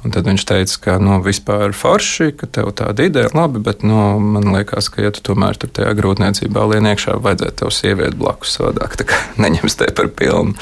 Un 0.00 0.14
tad 0.14 0.28
viņš 0.28 0.44
teica, 0.48 0.76
ka 0.84 0.96
nu, 1.02 1.18
vispār 1.24 1.74
forši, 1.76 2.30
ka 2.40 2.48
tev 2.48 2.70
tāda 2.78 3.04
ideja 3.04 3.28
ir 3.28 3.36
labi, 3.36 3.60
bet 3.64 3.82
nu, 3.84 3.98
man 4.20 4.48
liekas, 4.54 4.88
ka, 4.92 5.02
ja 5.04 5.12
tu 5.12 5.20
tomēr 5.28 5.58
tur 5.60 5.72
tajā 5.76 5.92
grūtniecībā 5.98 6.64
lien 6.70 6.88
iekšā, 6.88 7.18
vajadzētu 7.20 7.58
tev 7.60 7.72
sievieti 7.76 8.16
blakus 8.20 8.54
savādāk, 8.56 8.96
tā 9.00 9.08
kā 9.10 9.18
neņems 9.44 9.76
te 9.80 9.90
par 9.96 10.08
pilnu. 10.16 10.56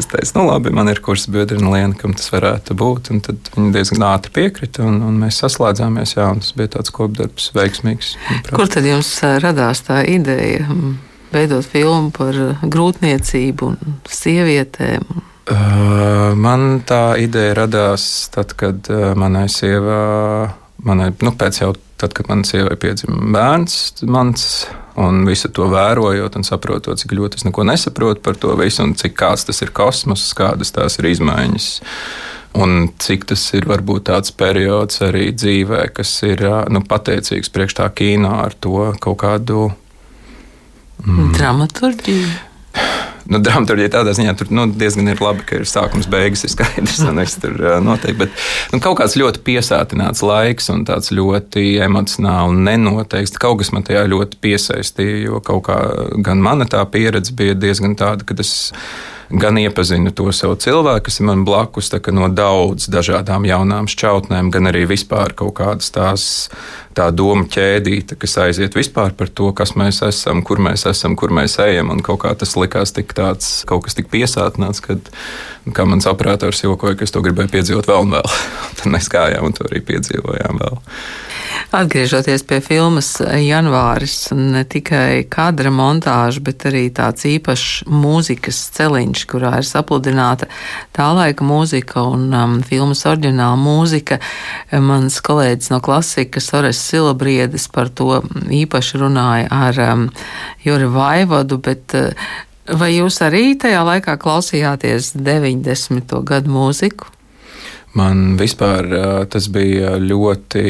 Es 0.00 0.10
teicu, 0.10 0.34
nu 0.38 0.48
labi, 0.50 0.74
man 0.76 0.92
ir 0.92 1.00
kurs 1.04 1.24
biedri 1.32 1.60
Liena, 1.62 1.96
kam 1.96 2.12
tas 2.18 2.28
varētu 2.34 2.76
būt, 2.76 3.12
un 3.14 3.22
tad 3.24 3.52
viņi 3.56 3.72
diezgan 3.78 4.04
ātri 4.10 4.34
piekrita, 4.36 4.84
un, 4.88 5.00
un 5.08 5.16
mēs 5.22 5.40
saslēdzāmies, 5.40 6.18
jā, 6.18 6.28
un 6.34 6.44
tas 6.44 6.52
bija 6.58 6.74
tāds 6.76 6.92
kopdarbs 6.92 7.48
veiksmīgs. 7.56 8.16
Kur 8.52 8.68
tad 8.68 8.84
jums 8.88 9.14
radās 9.40 9.86
tā 9.88 10.02
ideja? 10.10 10.68
veidot 11.32 11.64
filmu 11.64 12.12
par 12.12 12.36
grūtniecību 12.60 13.72
un 13.72 14.00
sievietēm? 14.08 15.31
Uh, 15.42 16.36
man 16.38 16.84
tā 16.86 17.16
ideja 17.18 17.56
radās 17.58 18.04
tad, 18.30 18.52
kad 18.54 18.86
uh, 18.94 19.08
manai 19.18 19.48
sievai, 19.50 20.52
nu, 20.86 21.32
pēc 21.34 21.58
jau 21.64 21.72
tad, 21.98 22.14
kad 22.14 22.28
manai 22.30 22.46
sievai 22.46 22.76
piedzima 22.78 23.18
bērns, 23.34 24.04
mans, 24.06 24.44
un 25.02 25.24
visu 25.26 25.50
to 25.50 25.66
vērojot 25.72 26.38
un 26.38 26.46
saprotot, 26.46 27.00
cik 27.00 27.16
ļoti 27.18 27.40
es 27.40 27.46
neko 27.48 27.66
nesaprotu 27.66 28.22
par 28.22 28.38
to 28.38 28.54
visu, 28.60 28.84
un 28.86 28.94
cik 28.98 29.16
kāds 29.18 29.48
tas 29.48 29.64
ir 29.66 29.74
kosmos, 29.74 30.28
kādas 30.38 30.70
tās 30.76 31.00
ir 31.00 31.10
izmaiņas. 31.10 31.68
Un 32.62 32.92
cik 33.00 33.26
tas 33.32 33.42
ir 33.56 33.66
varbūt 33.66 34.06
tāds 34.12 34.30
periods 34.36 35.02
arī 35.02 35.30
dzīvē, 35.34 35.86
kas 35.96 36.14
ir 36.28 36.44
nu, 36.70 36.84
pateicīgs 36.86 37.50
priekš 37.50 37.80
tā 37.80 37.90
kino 37.96 38.36
ar 38.44 38.54
to 38.54 38.92
kaut 39.02 39.22
kādu 39.24 39.70
mm, 41.02 41.32
dramaturgiju. 41.38 42.51
Nu, 43.32 43.40
Dramaturgija 43.40 43.88
tādā 43.94 44.12
ziņā 44.16 44.34
tur 44.36 44.50
nu, 44.52 44.66
diezgan 44.76 45.08
ir 45.08 45.22
labi, 45.22 45.44
ka 45.48 45.60
ir 45.60 45.68
sākums, 45.68 46.08
beigas, 46.12 46.44
ir 46.44 46.52
skaidrs, 46.52 47.00
viss 47.16 47.38
tur 47.40 47.56
notiek. 47.84 48.16
Bet 48.18 48.34
nu, 48.74 48.80
kaut 48.84 48.98
kāds 49.00 49.16
ļoti 49.16 49.40
piesātināts 49.46 50.24
laiks 50.26 50.68
un 50.74 50.84
tāds 50.88 51.12
ļoti 51.14 51.78
emocionāli 51.86 52.60
nenoteikts. 52.68 53.38
Kaut 53.40 53.62
kas 53.62 53.72
man 53.72 53.86
tajā 53.88 54.04
ļoti 54.12 54.40
piesaistīja, 54.44 55.22
jo 55.30 55.40
kaut 55.44 55.64
kā 55.70 55.78
gan 56.26 56.44
mana 56.44 56.68
tā 56.68 56.84
pieredze 56.92 57.32
bija 57.38 57.56
diezgan 57.56 57.96
tāda, 57.98 58.26
ka 58.28 58.36
es 58.42 58.72
gan 59.32 59.58
iepazinu 59.58 60.12
to 60.14 60.28
savu 60.34 60.56
cilvēku, 60.60 61.06
kas 61.08 61.20
ir 61.20 61.26
man 61.28 61.44
blakus, 61.48 61.90
no 62.12 62.28
daudz 62.28 62.88
dažādām 62.92 63.46
jaunām 63.48 63.88
šķautnēm, 63.88 64.50
gan 64.52 64.68
arī 64.68 64.84
vispār 64.90 65.32
kaut 65.36 65.54
kādas 65.60 65.90
tās 65.94 66.26
tā 66.96 67.08
doma 67.14 67.46
ķēdīte, 67.48 68.18
kas 68.20 68.36
aiziet 68.44 68.76
vispār 68.76 69.14
par 69.16 69.30
to, 69.32 69.50
kas 69.56 69.74
mēs 69.78 70.02
esam, 70.04 70.42
kur 70.44 70.60
mēs 70.60 70.84
esam, 70.90 71.16
kur 71.16 71.32
mēs 71.32 71.56
ejam. 71.64 71.94
Un 71.94 72.04
kaut 72.04 72.22
kā 72.26 72.34
tas 72.38 72.54
likās 72.60 72.92
tik 72.92 73.14
tāds, 73.16 73.62
kaut 73.68 73.86
kas 73.86 73.96
tik 73.96 74.12
piesātināts, 74.12 74.84
kad, 74.84 75.12
kā 75.72 75.88
mans 75.88 76.08
operators 76.10 76.64
jokoja, 76.64 76.98
ka 76.98 77.08
es 77.08 77.14
to 77.14 77.24
gribēju 77.24 77.54
piedzīvot 77.56 77.88
vēl 77.88 78.04
un 78.06 78.16
vēl. 78.18 78.36
Tad 78.78 78.92
mēs 78.92 79.08
gājām 79.12 79.48
un 79.48 79.56
to 79.56 79.68
arī 79.70 79.80
piedzīvojām 79.92 80.60
vēl. 80.60 80.82
Atgriežoties 81.72 82.42
pie 82.44 82.58
filmas 82.60 83.14
Janvāris, 83.24 84.26
ne 84.36 84.60
tikai 84.68 85.22
kadra 85.32 85.70
montāža, 85.72 86.42
bet 86.44 86.66
arī 86.68 86.82
tāds 86.92 87.24
īpašs 87.24 87.86
mūzikas 87.88 88.58
celiņš, 88.74 89.22
kurā 89.30 89.54
ir 89.56 89.64
sapludināta 89.64 90.50
tā 90.92 91.06
laika 91.16 91.46
mūzika 91.48 92.02
un 92.10 92.26
um, 92.36 92.58
filmas 92.68 93.06
oriģināla 93.08 93.56
mūzika. 93.56 94.18
Mans 94.84 95.16
kolēģis 95.24 95.72
no 95.72 95.78
klasikas, 95.80 96.50
Ores 96.58 96.82
Silabriedis, 96.90 97.64
par 97.72 97.88
to 97.88 98.20
īpaši 98.52 99.00
runāja 99.00 99.46
ar 99.48 99.80
um, 99.86 100.02
Juri 100.66 100.90
Vaivodu, 100.92 101.56
bet 101.56 101.96
uh, 101.96 102.28
vai 102.68 102.90
jūs 102.98 103.22
arī 103.24 103.54
tajā 103.56 103.80
laikā 103.88 104.18
klausījāties 104.20 105.14
90. 105.16 106.20
gadu 106.20 106.52
mūziku? 106.52 107.08
Man 107.96 108.36
vispār 108.36 108.92
tas 109.32 109.48
bija 109.52 109.96
ļoti 110.00 110.68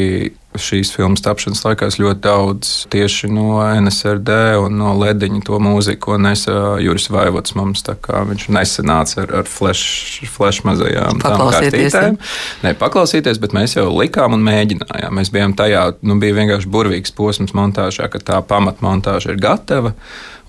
šīs 0.59 0.91
filmas 0.95 1.23
tapšanas 1.25 1.63
laikā 1.65 1.89
ļoti 1.99 2.21
daudz 2.23 2.71
tieši 2.93 3.29
no 3.31 3.59
NSRD 3.61 4.35
un 4.61 4.77
no 4.79 4.93
Lediņa 4.97 5.41
to 5.47 5.59
mūziku, 5.63 6.01
ko 6.07 6.17
nesa 6.21 6.75
Juris 6.83 7.09
Vaivots 7.13 7.55
mums. 7.57 7.83
Viņš 7.83 8.47
nesenāca 8.53 9.23
ar, 9.23 9.33
ar 9.41 9.49
flash, 9.49 10.23
flash 10.31 10.65
mazajām 10.67 11.21
kartītēm. 11.23 12.19
Ne 12.63 12.75
paklausīties, 12.79 13.41
bet 13.43 13.55
mēs 13.55 13.77
jau 13.77 13.89
likām 13.93 14.37
un 14.37 14.45
mēģinājām. 14.45 15.17
Mēs 15.19 15.33
bijām 15.33 15.55
tajā, 15.57 15.89
nu 16.05 16.19
bija 16.21 16.37
vienkārši 16.41 16.71
burvīgs 16.73 17.15
posms 17.15 17.55
montāžā, 17.57 18.09
ka 18.11 18.21
tā 18.21 18.43
pamatmontāža 18.47 19.33
ir 19.33 19.41
gatava. 19.43 19.93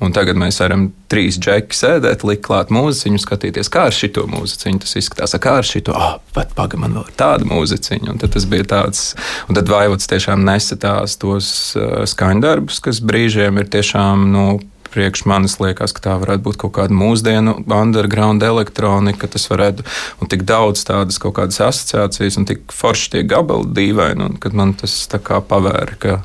Un 0.05 0.13
tagad 0.13 0.37
mēs 0.41 0.61
varam 0.61 0.89
trīs 1.09 1.39
džeki 1.41 1.77
sēdēt, 1.77 2.25
likt 2.29 2.45
klāt 2.45 2.73
mūziķu, 2.75 3.21
skatīties, 3.23 3.71
kā 3.73 3.87
ar 3.89 3.97
šito 3.97 4.27
mūziķu 4.29 4.83
tas 4.83 4.97
izskatās. 5.01 5.37
Kā 5.41 5.57
ar 5.61 5.71
ah, 5.95 5.95
oh, 5.95 6.19
bet 6.37 6.53
pagaidi, 6.57 6.83
man 6.83 6.99
vēl 6.99 7.09
ir 7.09 7.17
tāda 7.21 7.49
mūziķa. 7.49 8.01
Tad 8.21 8.37
tas 8.37 8.49
bija 8.51 8.69
tāds, 8.77 9.07
un 9.49 9.57
tad 9.59 9.73
Vaivots 9.73 10.11
tiešām 10.11 10.45
nesa 10.45 10.77
tās 10.81 11.17
tos 11.21 11.49
uh, 11.79 12.05
skaņdarbus, 12.09 12.83
kas 12.85 13.01
brīžiem 13.05 13.63
ir 13.63 13.71
tiešām, 13.73 14.29
nu, 14.35 14.47
priekš 14.95 15.25
manis 15.27 15.57
liekas, 15.59 15.93
ka 15.95 16.05
tā 16.05 16.17
varētu 16.23 16.45
būt 16.47 16.59
kaut 16.63 16.75
kāda 16.77 16.95
mūsdienu 16.95 17.57
underground 17.67 18.45
elektronika. 18.47 19.29
Tas 19.31 19.49
varētu 19.51 19.87
būt 20.21 20.35
tik 20.37 20.45
daudz 20.47 20.85
tādas 20.87 21.19
kaut 21.23 21.37
kādas 21.41 21.59
asociācijas 21.65 22.39
un 22.39 22.47
tik 22.51 22.75
forši 22.75 23.17
tie 23.17 23.25
gabali 23.27 23.73
dīvaini, 23.75 24.29
un 24.29 24.39
kad 24.43 24.55
man 24.55 24.77
tas 24.79 24.95
tā 25.11 25.19
kā 25.23 25.43
pavēra. 25.43 26.21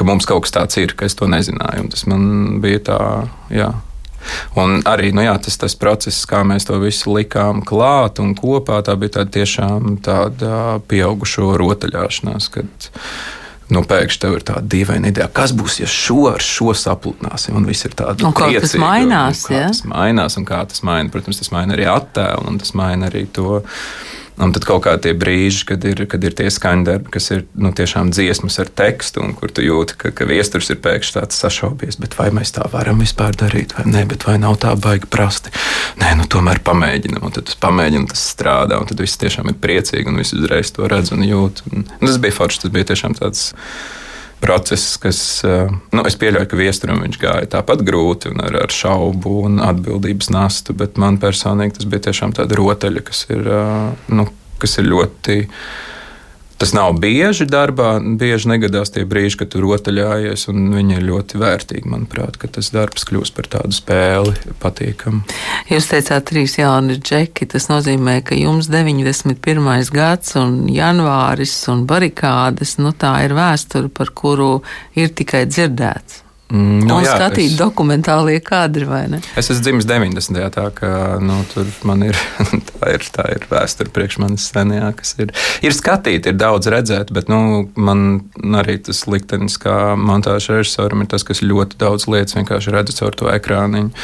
Ka, 0.00 0.06
mums 0.08 0.24
kaut 0.24 0.46
kas 0.46 0.54
tāds 0.56 0.78
ir, 0.80 0.94
ka 0.96 1.04
es 1.04 1.12
to 1.12 1.26
nezināju. 1.28 1.90
Tas 1.92 2.06
man 2.08 2.22
bija 2.62 2.80
tā, 2.88 3.00
jā. 3.52 3.68
Un 4.56 4.78
arī 4.88 5.10
nu 5.12 5.26
jā, 5.26 5.34
tas, 5.44 5.58
tas 5.60 5.74
process, 5.76 6.22
kā 6.28 6.40
mēs 6.48 6.64
to 6.68 6.78
visu 6.80 7.12
likām 7.12 7.60
klāt 7.68 8.20
un 8.22 8.32
kopā, 8.38 8.78
tā 8.86 8.96
bija 8.96 9.18
tāda 9.18 9.34
tiešām 9.36 9.98
tāda 10.04 10.78
pieaugušo 10.88 11.50
rotaļāšanās. 11.60 12.48
Kad, 12.54 12.88
nu, 13.76 13.82
pēkšņi 13.92 14.22
tev 14.24 14.38
ir 14.38 14.46
tāda 14.48 14.64
dīvaina 14.72 15.12
ideja, 15.12 15.28
kas 15.36 15.52
būs, 15.56 15.82
ja 15.82 15.90
šo 15.90 16.30
ar 16.32 16.44
šo 16.44 16.72
sapludināsim. 16.72 17.60
Un 17.60 17.68
viss 17.68 17.84
ir 17.84 17.96
tāds 18.00 18.24
kā 18.24 18.48
tas 18.56 18.76
mainās. 18.80 19.44
Un 19.44 19.52
kā 19.52 19.58
ja? 19.58 19.68
tas 19.68 19.84
mainās 19.92 20.40
un 20.40 20.48
kā 20.48 20.62
tas 20.72 20.80
maina. 20.88 21.12
Protams, 21.12 21.44
tas 21.44 21.52
maina 21.52 21.76
arī 21.76 21.88
attēlu 21.92 22.48
un 22.54 22.56
tas 22.64 22.72
maina 22.72 23.12
arī 23.12 23.26
to 23.36 23.60
Un 24.40 24.54
tad 24.56 24.64
kaut 24.64 24.86
kādi 24.86 25.12
brīži, 25.16 25.66
kad 25.68 25.84
ir, 25.84 26.00
kad 26.08 26.22
ir 26.24 26.32
tie 26.36 26.46
skaņdarbi, 26.52 27.10
kas 27.12 27.26
ir 27.34 27.42
nu, 27.60 27.74
tiešām 27.76 28.12
dziesmas 28.14 28.56
ar 28.62 28.70
tekstu, 28.72 29.20
un 29.24 29.34
kur 29.36 29.52
tu 29.52 29.64
jūti, 29.64 29.98
ka, 30.00 30.12
ka 30.16 30.26
viesturs 30.28 30.70
ir 30.72 30.80
pēkšņi 30.80 31.16
tāds 31.18 31.40
sašaubies. 31.42 31.98
Bet 32.00 32.16
vai 32.16 32.30
mēs 32.34 32.54
tā 32.56 32.64
varam 32.72 33.02
vispār 33.04 33.36
darīt, 33.36 33.76
vai 33.76 33.84
nē, 33.90 34.06
bet 34.08 34.24
vai 34.28 34.38
nav 34.40 34.56
tā 34.62 34.72
baigi 34.80 35.10
prasti? 35.12 35.52
Nē, 36.00 36.14
nu 36.22 36.28
tomēr 36.30 36.62
pamēģinam, 36.64 37.24
un 37.26 37.36
tad 37.36 37.50
tas 37.50 37.60
pamēģina, 37.60 38.08
tas 38.14 38.24
strādā, 38.32 38.80
un 38.80 38.88
tad 38.88 39.04
viss 39.04 39.20
tiešām 39.20 39.52
ir 39.52 39.60
priecīgi, 39.60 40.08
un 40.08 40.20
viss 40.22 40.36
uzreiz 40.36 40.72
to 40.72 40.88
redz 40.88 41.12
un 41.16 41.26
jūt. 41.26 41.64
Un, 41.70 41.84
un 42.00 42.06
tas 42.06 42.20
bija 42.22 42.38
forši, 42.40 42.64
tas 42.64 42.72
bija 42.78 42.94
tiešām 42.94 43.20
tāds 43.20 43.50
process, 44.40 44.96
kas, 45.00 45.20
eh, 45.44 45.68
nu, 45.92 46.04
es 46.08 46.16
pieļauju, 46.20 46.48
ka 46.50 46.58
viesturam 46.58 47.02
viņš 47.04 47.20
gāja 47.20 47.50
tāpat 47.58 47.84
grūti 47.86 48.32
un 48.32 48.42
ar, 48.44 48.56
ar 48.64 48.74
šaubu 48.74 49.44
un 49.46 49.60
atbildības 49.64 50.32
nastu, 50.34 50.76
bet 50.76 51.00
man 51.00 51.20
personīgi 51.22 51.78
tas 51.78 51.88
bija 51.90 52.08
tiešām 52.08 52.34
tāda 52.36 52.58
rotaļa, 52.58 53.04
kas 53.06 53.26
ir, 53.30 53.46
eh, 53.46 54.12
nu, 54.16 54.26
kas 54.60 54.78
ir 54.80 54.90
ļoti 54.90 55.38
Tas 56.60 56.74
nav 56.76 56.98
bieži 57.00 57.46
darbā, 57.48 57.94
bieži 58.20 58.50
negadās 58.50 58.92
tie 58.92 59.06
brīži, 59.08 59.38
kad 59.40 59.48
tur 59.54 59.64
rotaļājies, 59.64 60.42
viņi 60.52 60.98
ir 60.98 61.06
ļoti 61.08 61.40
vērtīgi. 61.40 61.88
Manuprāt, 61.88 62.36
ka 62.36 62.50
tas 62.52 62.68
darbs 62.74 63.06
kļūst 63.08 63.32
par 63.38 63.48
tādu 63.54 63.72
spēli, 63.72 64.34
patīkamu. 64.60 65.22
Jūs 65.72 65.88
teicāt, 65.88 66.28
trīs 66.28 66.58
jauni 66.60 66.98
džeki. 67.00 67.48
Tas 67.54 67.70
nozīmē, 67.72 68.18
ka 68.28 68.36
jums 68.36 68.68
91. 68.68 69.88
gads 69.96 70.36
un 70.36 70.66
janvāris 70.68 71.56
un 71.72 71.86
barikādes, 71.88 72.76
nu 72.76 72.92
tā 72.92 73.16
ir 73.24 73.38
vēsture, 73.40 73.88
par 73.88 74.12
kuru 74.12 74.58
ir 75.00 75.16
tikai 75.16 75.46
dzirdēts. 75.48 76.26
Mm, 76.50 76.80
nu, 76.82 76.96
un 76.98 77.04
jā, 77.04 77.12
skatīt 77.14 77.52
es, 77.52 77.58
dokumentālie 77.58 78.40
kadri, 78.42 78.86
vai 78.88 79.04
ne? 79.12 79.20
Es 79.38 79.52
esmu 79.52 79.62
dzimis 79.62 79.86
90. 79.86 80.40
tā 80.50 80.64
ka 80.74 80.90
nu, 81.22 81.36
tur 81.52 81.68
man 81.86 82.02
ir 82.02 82.18
tā, 82.72 82.90
ir, 82.96 83.06
tā 83.14 83.26
ir 83.36 83.46
vēsture 83.50 83.92
priekš 83.94 84.18
manis 84.22 84.48
senajā, 84.50 84.88
kas 84.98 85.14
ir. 85.22 85.30
Ir 85.62 85.76
skatīt, 85.76 86.26
ir 86.26 86.34
daudz 86.40 86.66
redzēt, 86.74 87.12
bet 87.14 87.30
nu, 87.30 87.68
man 87.78 88.24
arī 88.58 88.80
tas 88.82 89.04
liktenis 89.06 89.60
kā 89.62 89.94
montāža 89.94 90.58
režisoram 90.58 91.04
ir 91.04 91.12
tas, 91.14 91.24
kas 91.26 91.44
ļoti 91.44 91.78
daudz 91.78 92.08
lietas 92.10 92.34
vienkārši 92.40 92.74
redz 92.74 92.98
caur 92.98 93.14
to 93.14 93.30
ekrāniņu. 93.30 93.94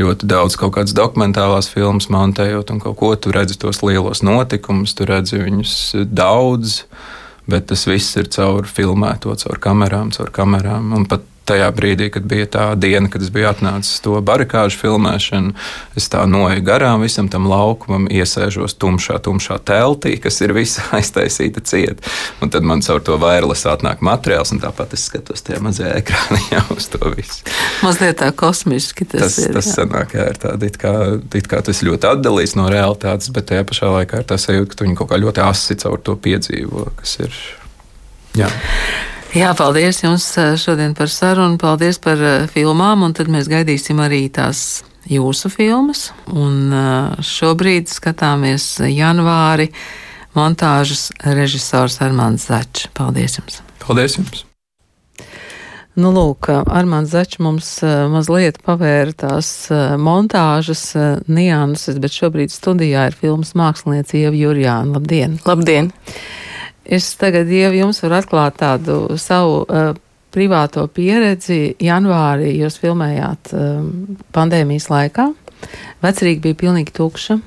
Ļoti 0.00 0.30
daudz 0.30 0.56
kaut 0.60 0.78
kādas 0.78 0.96
dokumentālās 0.96 1.68
filmas 1.68 2.08
montējot 2.08 2.72
un 2.72 2.80
kaut 2.80 2.96
ko, 3.02 3.12
tu 3.20 3.36
redzi 3.36 3.60
tos 3.60 3.84
lielos 3.84 4.24
notikumus, 4.24 4.96
tu 4.96 5.04
redzi 5.08 5.42
viņus 5.44 5.74
daudz 6.08 6.80
bet 7.50 7.66
tas 7.66 7.82
viss 7.88 8.14
ir 8.20 8.28
caur 8.30 8.68
filmēto, 8.68 9.34
caur 9.42 9.58
kamerām, 9.58 10.12
caur 10.14 10.30
kamerām. 10.34 10.92
Un 10.94 11.06
pat 11.10 11.24
tajā 11.50 11.68
brīdī, 11.74 12.08
kad 12.14 12.26
bija 12.30 12.46
tā 12.46 12.66
diena, 12.78 13.10
kad 13.10 13.22
es 13.24 13.30
biju 13.34 13.50
atnācis 13.50 14.00
to 14.04 14.14
barikāžu 14.24 14.78
filmēšanu, 14.80 15.54
es 15.98 16.08
tā 16.12 16.22
noeju 16.30 16.62
garām 16.66 17.02
visam 17.04 17.28
tam 17.32 17.48
laukumam, 17.50 18.06
iesēžos 18.10 18.76
tumšā, 18.80 19.18
tumšā 19.24 19.58
teltī, 19.66 20.16
kas 20.22 20.40
ir 20.44 20.54
visa 20.56 20.84
aiztaisīta 20.98 21.64
cieta. 21.66 22.06
Un 22.40 22.52
tad 22.54 22.66
man 22.66 22.84
caur 22.86 23.02
to 23.04 23.18
vairles 23.20 23.66
atnāk 23.68 24.04
materiāls, 24.06 24.54
un 24.54 24.62
tāpat 24.62 24.94
es 24.96 25.08
skatos 25.10 25.44
tajā 25.46 25.60
mazajā 25.64 25.98
ekrānā 26.00 26.64
uz 26.76 26.90
to 26.92 27.12
visu. 27.16 27.42
Mazliet 27.84 28.20
tā 28.22 28.30
kosmiski 28.36 29.08
tas, 29.08 29.26
tas 29.26 29.38
ir. 29.42 29.54
Tas 29.56 29.70
jā. 29.70 29.76
sanāk, 29.80 30.16
jā, 30.16 30.28
ir 30.32 30.40
tāda, 30.42 30.70
it 30.70 30.80
kā, 30.80 30.94
it 31.40 31.50
kā 31.50 31.62
tas 31.66 31.82
ļoti 31.86 32.10
atdalīts 32.14 32.56
no 32.58 32.68
realitātes, 32.72 33.32
bet 33.34 33.50
tajā 33.50 33.66
pašā 33.68 33.92
laikā 33.98 34.22
ir 34.22 34.28
tā 34.30 34.38
sajūta, 34.40 34.72
ka 34.72 34.80
tu 34.80 34.88
viņu 34.88 35.00
kaut 35.00 35.12
kā 35.12 35.20
ļoti 35.20 35.44
asi 35.44 35.78
caur 35.82 36.00
to 36.04 36.16
piedzīvo, 36.20 36.90
kas 37.00 37.16
ir. 37.24 37.40
Jā. 38.38 38.50
Jā, 39.30 39.52
paldies 39.54 40.00
jums 40.02 40.24
eh, 40.42 40.56
šodien 40.58 40.90
par 40.98 41.06
sarunu, 41.06 41.54
paldies 41.54 42.00
par 42.02 42.18
eh, 42.18 42.48
filmām, 42.50 43.04
un 43.06 43.12
tad 43.14 43.28
mēs 43.30 43.46
gaidīsim 43.46 44.00
arī 44.02 44.24
tās 44.34 44.82
jūsu 45.06 45.46
filmas. 45.54 46.08
Un 46.34 46.74
eh, 46.74 47.20
šobrīd 47.22 47.86
skatāmies 47.86 48.80
janvāri 48.90 49.68
montāžas 50.34 51.12
režisors 51.22 52.00
Armāns 52.02 52.48
Začs. 52.50 52.88
Paldies 52.98 53.38
jums! 53.38 53.60
Paldies 53.78 54.18
jums! 54.18 54.42
Nu, 55.94 56.10
lūk, 56.10 56.50
Armāns 56.66 57.14
Začs 57.14 57.38
mums 57.38 57.70
mazliet 58.10 58.58
pavēra 58.66 59.14
tās 59.14 59.52
montāžas 59.94 60.88
nianses, 61.30 62.02
bet 62.02 62.18
šobrīd 62.18 62.50
studijā 62.50 63.06
ir 63.12 63.22
filmas 63.22 63.54
māksliniece 63.54 64.24
Ieva 64.24 64.34
Jurjāna. 64.42 64.98
Labdien! 64.98 65.38
Labdien! 65.46 65.94
Es 66.84 67.10
tagad, 67.20 67.50
Ieva, 67.52 67.74
jums 67.76 68.00
varu 68.02 68.16
atklāt 68.18 68.56
tādu 68.62 69.18
savu 69.20 69.62
uh, 69.66 69.92
privāto 70.34 70.86
pieredzi. 70.88 71.76
Janvārī 71.82 72.54
jūs 72.56 72.80
filmējāt 72.82 73.52
um, 73.54 73.90
pandēmijas 74.34 74.88
laikā. 74.90 75.30
Vecrīgi 76.00 76.44
bija 76.46 76.60
pilnīgi 76.64 76.94
tukša. 76.96 77.38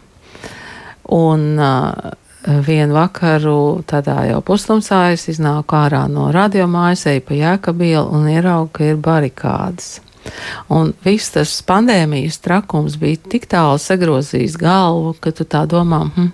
Un 1.14 1.48
uh, 1.60 2.14
vienu 2.44 2.98
vakaru, 2.98 3.84
tādā 3.88 4.24
jau 4.28 4.42
pustumsā, 4.46 5.14
es 5.16 5.28
iznāku 5.32 5.78
ārā 5.80 6.06
no 6.12 6.30
radiomājas, 6.36 7.08
eju 7.12 7.26
pa 7.28 7.38
jēkabielu 7.40 8.10
un 8.14 8.28
ieraugu, 8.32 8.72
ka 8.78 8.90
ir 8.92 9.00
barikādas. 9.04 9.98
Un 10.72 10.94
viss 11.04 11.34
tas 11.36 11.52
pandēmijas 11.68 12.40
trakums 12.44 12.96
bija 13.00 13.20
tik 13.32 13.48
tālu 13.52 13.80
sagrozījis 13.82 14.56
galvu, 14.60 15.16
ka 15.20 15.34
tu 15.36 15.48
tā 15.48 15.66
domā, 15.70 16.06
hm, 16.16 16.32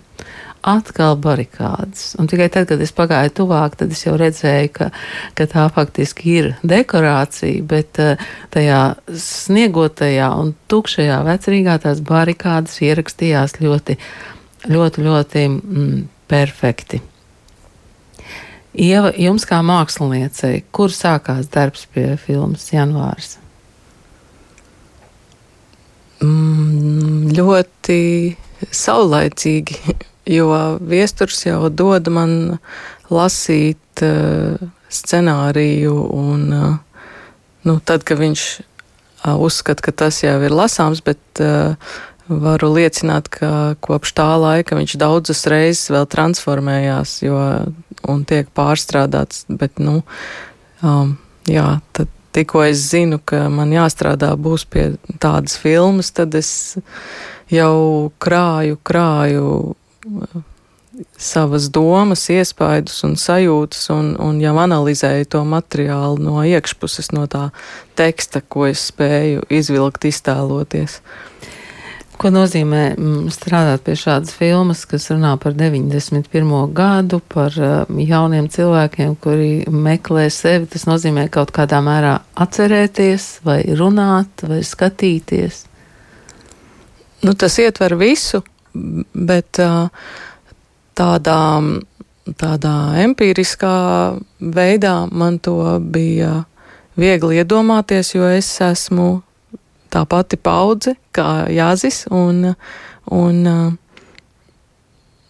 atkal 0.61 1.15
barikādas. 1.21 2.15
Un 2.19 2.27
tikai 2.31 2.49
tad, 2.53 2.67
kad 2.71 2.81
es 2.81 2.91
pagāju 2.95 3.35
tuvāk, 3.41 3.77
tad 3.79 3.93
es 3.95 4.05
jau 4.05 4.15
redzēju, 4.19 4.71
ka, 4.75 4.89
ka 5.37 5.47
tā 5.51 5.67
faktiski 5.75 6.33
ir 6.39 6.49
dekorācija, 6.63 7.63
bet 7.69 8.01
uh, 8.03 8.27
tajā 8.55 8.81
sniegotajā 9.09 10.33
un 10.41 10.55
tukšajā 10.71 11.21
vecrīgā 11.27 11.79
tās 11.85 12.03
barikādas 12.05 12.81
ierakstījās 12.85 13.59
ļoti 13.63 13.99
ļoti, 14.67 15.03
ļoti 15.05 15.45
mm, 15.47 16.01
perfekti. 16.27 17.01
Ieva, 18.79 19.11
jums 19.17 19.45
kā 19.49 19.61
māksliniecei, 19.65 20.63
kur 20.71 20.93
sākās 20.93 21.49
darbs 21.51 21.87
pie 21.93 22.13
filmas 22.21 22.67
Janvārs? 22.71 23.37
Mm, 26.23 27.31
ļoti 27.33 28.01
saulaicīgi, 28.75 29.95
jo 30.29 30.49
viesturs 30.81 31.41
jau 31.47 31.69
dod 31.69 32.09
man 32.13 32.33
lasīt 33.09 34.03
uh, 34.05 34.59
scenāriju, 34.89 35.95
un 36.13 36.45
uh, 36.53 36.75
nu, 37.65 37.79
tad, 37.85 38.05
kad 38.07 38.21
viņš 38.21 38.45
uh, 38.59 39.35
uzskata, 39.35 39.89
ka 39.89 39.95
tas 40.05 40.21
jau 40.23 40.37
ir 40.45 40.55
lasāms, 40.55 41.01
bet 41.05 41.43
uh, 41.43 41.75
varu 42.29 42.69
liecināt, 42.75 43.29
ka 43.33 43.75
kopš 43.81 44.13
tā 44.17 44.29
laika 44.37 44.77
viņš 44.77 44.95
daudzas 45.01 45.45
reizes 45.49 45.89
vēl 45.89 46.05
transformējās 46.09 47.15
jo, 47.25 47.39
un 48.09 48.23
tiek 48.29 48.49
pārstrādāts. 48.55 49.47
Bet, 49.49 49.81
nu, 49.81 50.03
um, 50.85 51.15
jā, 51.49 51.79
tad 51.97 52.11
tikko 52.37 52.63
es 52.67 52.83
zinu, 52.91 53.19
ka 53.25 53.47
man 53.49 53.73
jāstrādā 53.73 54.35
būs 54.37 54.67
pie 54.69 54.91
tādas 55.21 55.57
filmas, 55.59 56.13
tad 56.13 56.37
es 56.37 56.77
jau 57.49 58.11
krāju, 58.21 58.77
krāju 58.85 59.49
savas 61.17 61.69
domas, 61.69 62.25
iespaidus 62.29 63.03
un 63.05 63.15
sajūtas, 63.19 63.89
un, 63.93 64.13
un 64.19 64.39
jau 64.41 64.55
analizēju 64.59 65.27
to 65.35 65.43
materiālu 65.47 66.19
no 66.23 66.43
iekšpuses, 66.43 67.11
no 67.15 67.27
tā 67.29 67.49
teksta, 67.99 68.41
ko 68.41 68.67
es 68.69 68.89
spēju 68.89 69.45
izvilkt, 69.53 70.07
iztēloties. 70.09 70.99
Ko 72.19 72.33
nozīmē 72.35 72.81
mm, 72.97 73.29
strādāt 73.31 73.85
pie 73.85 73.93
šādas 73.95 74.33
filmas, 74.35 74.81
kas 74.89 75.07
runā 75.13 75.37
par 75.39 75.53
91. 75.55 76.49
gadu, 76.75 77.21
par 77.31 77.55
uh, 77.55 77.85
jauniem 77.87 78.49
cilvēkiem, 78.51 79.15
kuri 79.23 79.53
meklē 79.71 80.25
sevi? 80.33 80.67
Tas 80.73 80.83
nozīmē 80.89 81.29
kaut 81.31 81.53
kādā 81.55 81.79
mērā 81.85 82.17
atcerēties, 82.35 83.29
vai 83.47 83.61
runāt, 83.71 84.43
vai 84.43 84.59
skatīties. 84.67 85.63
Nu, 87.23 87.37
tas 87.39 87.55
ietver 87.63 87.95
visu, 87.99 88.43
bet 89.13 89.59
tādā, 90.99 91.41
tādā 92.39 92.75
empiriskā 93.03 93.75
veidā 94.39 94.95
man 95.11 95.39
to 95.43 95.79
bija 95.79 96.43
viegli 96.99 97.39
iedomāties, 97.39 98.13
jo 98.15 98.27
es 98.27 98.49
esmu 98.63 99.09
tā 99.89 100.05
pati 100.09 100.37
paudze 100.37 100.95
kā 101.15 101.47
Jāzis, 101.53 102.03
un, 102.13 102.51
un 103.15 103.39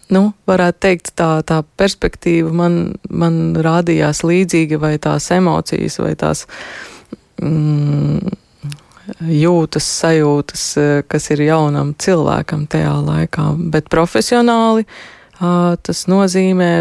nu, 0.09 0.23
varētu 0.49 0.81
teikt, 0.85 1.13
tā, 1.19 1.29
tā 1.47 1.61
perspektīva 1.79 2.51
man, 2.55 2.79
man 3.09 3.39
rādījās 3.63 4.23
līdzīga, 4.25 4.81
vai 4.81 4.95
tās 5.01 5.29
emocijas, 5.35 5.99
vai 6.01 6.15
tās 6.19 6.45
mm, 7.41 8.33
jūtas, 9.19 9.87
sajūtas, 10.01 10.65
kas 11.11 11.29
ir 11.33 11.45
jaunam 11.47 11.93
cilvēkam 11.99 12.67
tajā 12.71 12.95
laikā, 13.05 13.45
bet 13.73 13.89
profesionāli 13.91 14.85
tas 15.39 16.03
nozīmē 16.11 16.71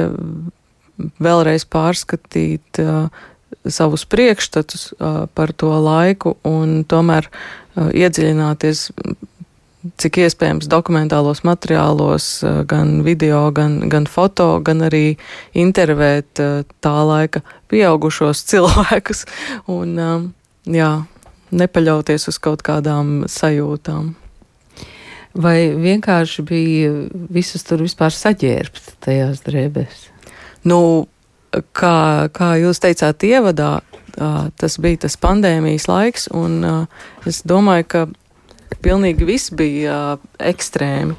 vēlreiz 1.22 1.64
pārskatīt 1.70 2.80
savus 3.68 4.04
priekšstatus 4.08 4.92
par 5.34 5.52
to 5.54 5.70
laiku 5.84 6.36
un 6.48 6.82
tomēr 6.88 7.30
iedziļināties 7.78 8.88
cik 9.98 10.18
iespējams 10.24 10.68
dokumentālos 10.70 11.44
materiālos, 11.46 12.26
gan 12.68 12.98
video, 13.06 13.46
gan, 13.54 13.78
gan 13.90 14.08
foto, 14.10 14.58
gan 14.64 14.82
arī 14.88 15.16
intervēt 15.58 16.42
tā 16.82 16.96
laika 17.08 17.44
pieaugušos 17.70 18.42
cilvēkus. 18.50 19.24
Un, 19.70 19.94
jā, 20.66 20.92
nepaļauties 21.50 22.28
uz 22.30 22.38
kaut 22.42 22.64
kādām 22.66 23.22
sajūtām. 23.30 24.14
Vai 25.38 25.58
vienkārši 25.78 26.42
bija 26.46 26.92
visus 27.30 27.62
tur 27.66 27.84
vispār 27.84 28.14
saģērbt 28.14 28.96
tajās 29.04 29.44
drēbēs? 29.46 30.06
Nu, 30.66 30.80
kā, 31.76 32.28
kā 32.34 32.48
jūs 32.58 32.80
teicāt, 32.82 33.24
ievadā, 33.28 33.78
tas 34.58 34.78
bija 34.82 35.04
tas 35.04 35.18
pandēmijas 35.20 35.86
laiks, 35.88 36.26
un 36.34 36.64
es 37.28 37.42
domāju, 37.46 37.86
ka 37.92 38.06
pilnīgi 38.82 39.28
viss 39.28 39.52
bija 39.54 40.18
ekstrēmi, 40.38 41.14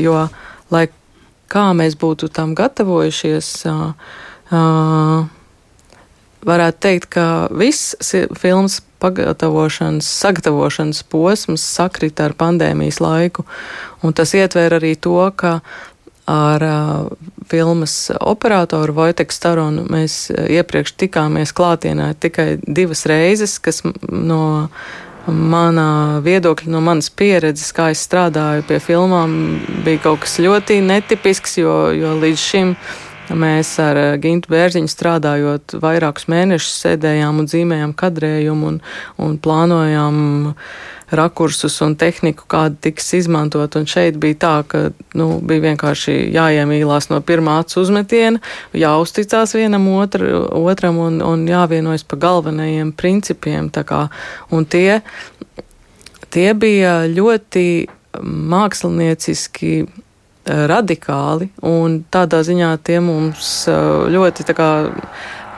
jo, 0.00 0.16
lai 0.72 0.86
kā 1.50 1.70
mēs 1.76 1.98
būtu 2.00 2.30
tam 2.32 2.54
gatavojušies, 2.58 3.52
varētu 6.46 6.82
teikt, 6.86 7.10
ka 7.16 7.26
viss 7.52 7.94
filmas 8.38 8.80
pagatavošanas, 9.00 10.08
sagatavošanas 10.20 11.02
posms 11.08 11.64
sakrita 11.64 12.28
ar 12.28 12.36
pandēmijas 12.36 13.00
laiku, 13.00 13.46
un 14.04 14.16
tas 14.16 14.34
ietver 14.36 14.76
arī 14.76 14.94
to, 15.00 15.16
ka 15.36 15.60
ar 16.30 16.62
uh, 16.62 17.06
filmas 17.50 18.10
operatoru 18.20 18.94
Vojteku 18.94 19.34
Staronu 19.34 19.86
mēs 19.90 20.28
iepriekš 20.30 20.94
tikāmies 21.00 21.54
klātienē 21.56 22.12
tikai 22.22 22.52
divas 22.62 23.02
reizes, 23.10 23.58
kas 23.58 23.82
no 24.06 24.42
manā 25.26 26.20
viedokļa, 26.24 26.70
no 26.72 26.80
manas 26.84 27.10
pieredzes, 27.12 27.72
kā 27.76 27.90
es 27.94 28.02
strādāju 28.06 28.64
pie 28.68 28.78
filmām, 28.82 29.34
bija 29.84 30.04
kaut 30.06 30.22
kas 30.24 30.38
ļoti 30.40 30.80
netipisks, 30.86 31.58
jo, 31.60 31.74
jo 31.94 32.14
līdz 32.22 32.40
šim 32.40 32.74
mēs 33.36 33.72
ar 33.82 33.98
Gintu 34.22 34.50
Bērziņu 34.52 34.90
strādājot 34.90 35.76
vairākus 35.82 36.28
mēnešus 36.30 36.80
sēdējām 36.84 37.42
un 37.42 37.50
dzīmējām 37.50 37.92
kadrējumu 37.98 38.72
un, 38.72 38.80
un 39.22 39.36
plānojām 39.42 40.22
rakursus 41.10 41.80
un 41.82 41.96
tehniku, 41.98 42.46
kāda 42.50 42.76
tiks 42.86 43.12
izmantot. 43.18 43.74
Un 43.78 43.86
šeit 43.90 44.18
bija 44.22 44.38
tā, 44.44 44.52
ka 44.66 44.82
nu, 45.18 45.28
bija 45.42 45.64
vienkārši 45.70 46.16
jāiemīlās 46.34 47.10
no 47.10 47.20
pirmā 47.26 47.60
acu 47.64 47.80
uzmetiena, 47.82 48.42
jāuzticās 48.76 49.56
vienam 49.58 49.88
otru, 49.96 50.44
otram 50.62 51.00
un, 51.02 51.18
un 51.26 51.46
jāvienojas 51.50 52.06
pa 52.06 52.18
galvenajiem 52.20 52.92
principiem. 52.94 53.70
Kā, 53.70 54.04
un 54.54 54.66
tie, 54.70 55.00
tie 56.30 56.50
bija 56.54 57.00
ļoti 57.10 57.66
mākslinieciski 58.20 59.74
eh, 59.82 59.98
radikāli, 60.46 61.50
un 61.66 62.00
tādā 62.10 62.40
ziņā 62.46 62.70
tie 62.84 63.00
mums 63.04 63.68
eh, 63.68 63.82
ļoti 64.14 64.46
tā 64.48 64.56
kā. 64.56 64.70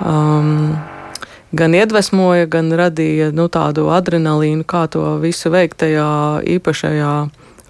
Um, 0.02 0.74
gan 1.52 1.74
iedvesmoja, 1.76 2.48
gan 2.50 2.72
radīja 2.74 3.30
nu, 3.36 3.46
tādu 3.52 3.86
adrenalīnu, 3.92 4.64
kā 4.64 4.86
to 4.90 5.18
visu 5.22 5.52
veikt 5.52 5.82
tajā 5.84 6.42
īpašajā 6.56 7.12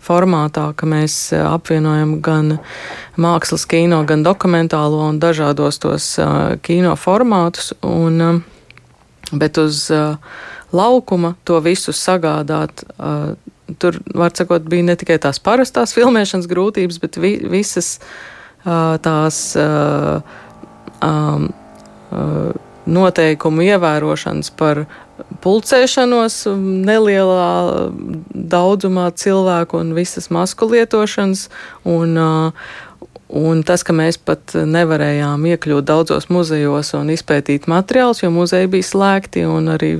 formātā, 0.02 0.68
ka 0.74 0.86
mēs 0.88 1.16
e, 1.34 1.40
apvienojam 1.42 2.16
gan 2.24 2.56
mākslas 3.20 3.66
kino, 3.70 4.00
gan 4.06 4.24
dokumentālo 4.26 5.02
un 5.10 5.20
dažādos 5.22 5.78
tos 5.82 6.06
uh, 6.18 6.56
kino 6.62 6.94
formātus. 6.98 7.70
Un, 7.86 8.18
uh, 8.22 8.40
bet 9.32 9.58
uz 9.62 9.84
uh, 9.94 10.16
laukuma 10.74 11.34
to 11.44 11.60
visu 11.62 11.94
sagādāt. 11.94 12.82
Uh, 12.96 13.34
tur, 13.78 14.00
var 14.14 14.34
sakot, 14.36 14.66
bija 14.68 14.86
ne 14.90 14.96
tikai 14.98 15.18
tās 15.22 15.40
parastās 15.42 15.94
filmēšanas 15.96 16.48
grūtības, 16.50 17.00
bet 17.02 17.18
vi, 17.20 17.34
visas 17.52 17.94
uh, 17.98 18.98
tās 19.02 19.40
uh, 19.60 20.20
um, 21.04 21.48
uh, 22.10 22.52
noteikumu 22.86 23.62
ievērošanas 23.68 24.50
par 24.58 24.84
pulcēšanos 25.42 26.38
nelielā 26.58 27.90
daudzumā 28.32 29.10
cilvēku 29.14 29.78
un 29.78 29.92
visas 29.98 30.32
masku 30.34 30.70
lietošanas. 30.72 31.48
Un, 31.84 32.18
Un 33.32 33.62
tas, 33.64 33.80
ka 33.80 33.94
mēs 33.96 34.18
pat 34.20 34.52
nevarējām 34.52 35.46
iekļūt 35.54 35.86
daudzos 35.88 36.26
muzejos 36.28 36.90
un 36.98 37.08
izpētīt 37.14 37.64
materiālus, 37.64 38.20
jo 38.20 38.28
muzeji 38.28 38.68
bija 38.74 38.84
slēgti 38.84 39.46
un 39.48 39.70
arī 39.72 39.94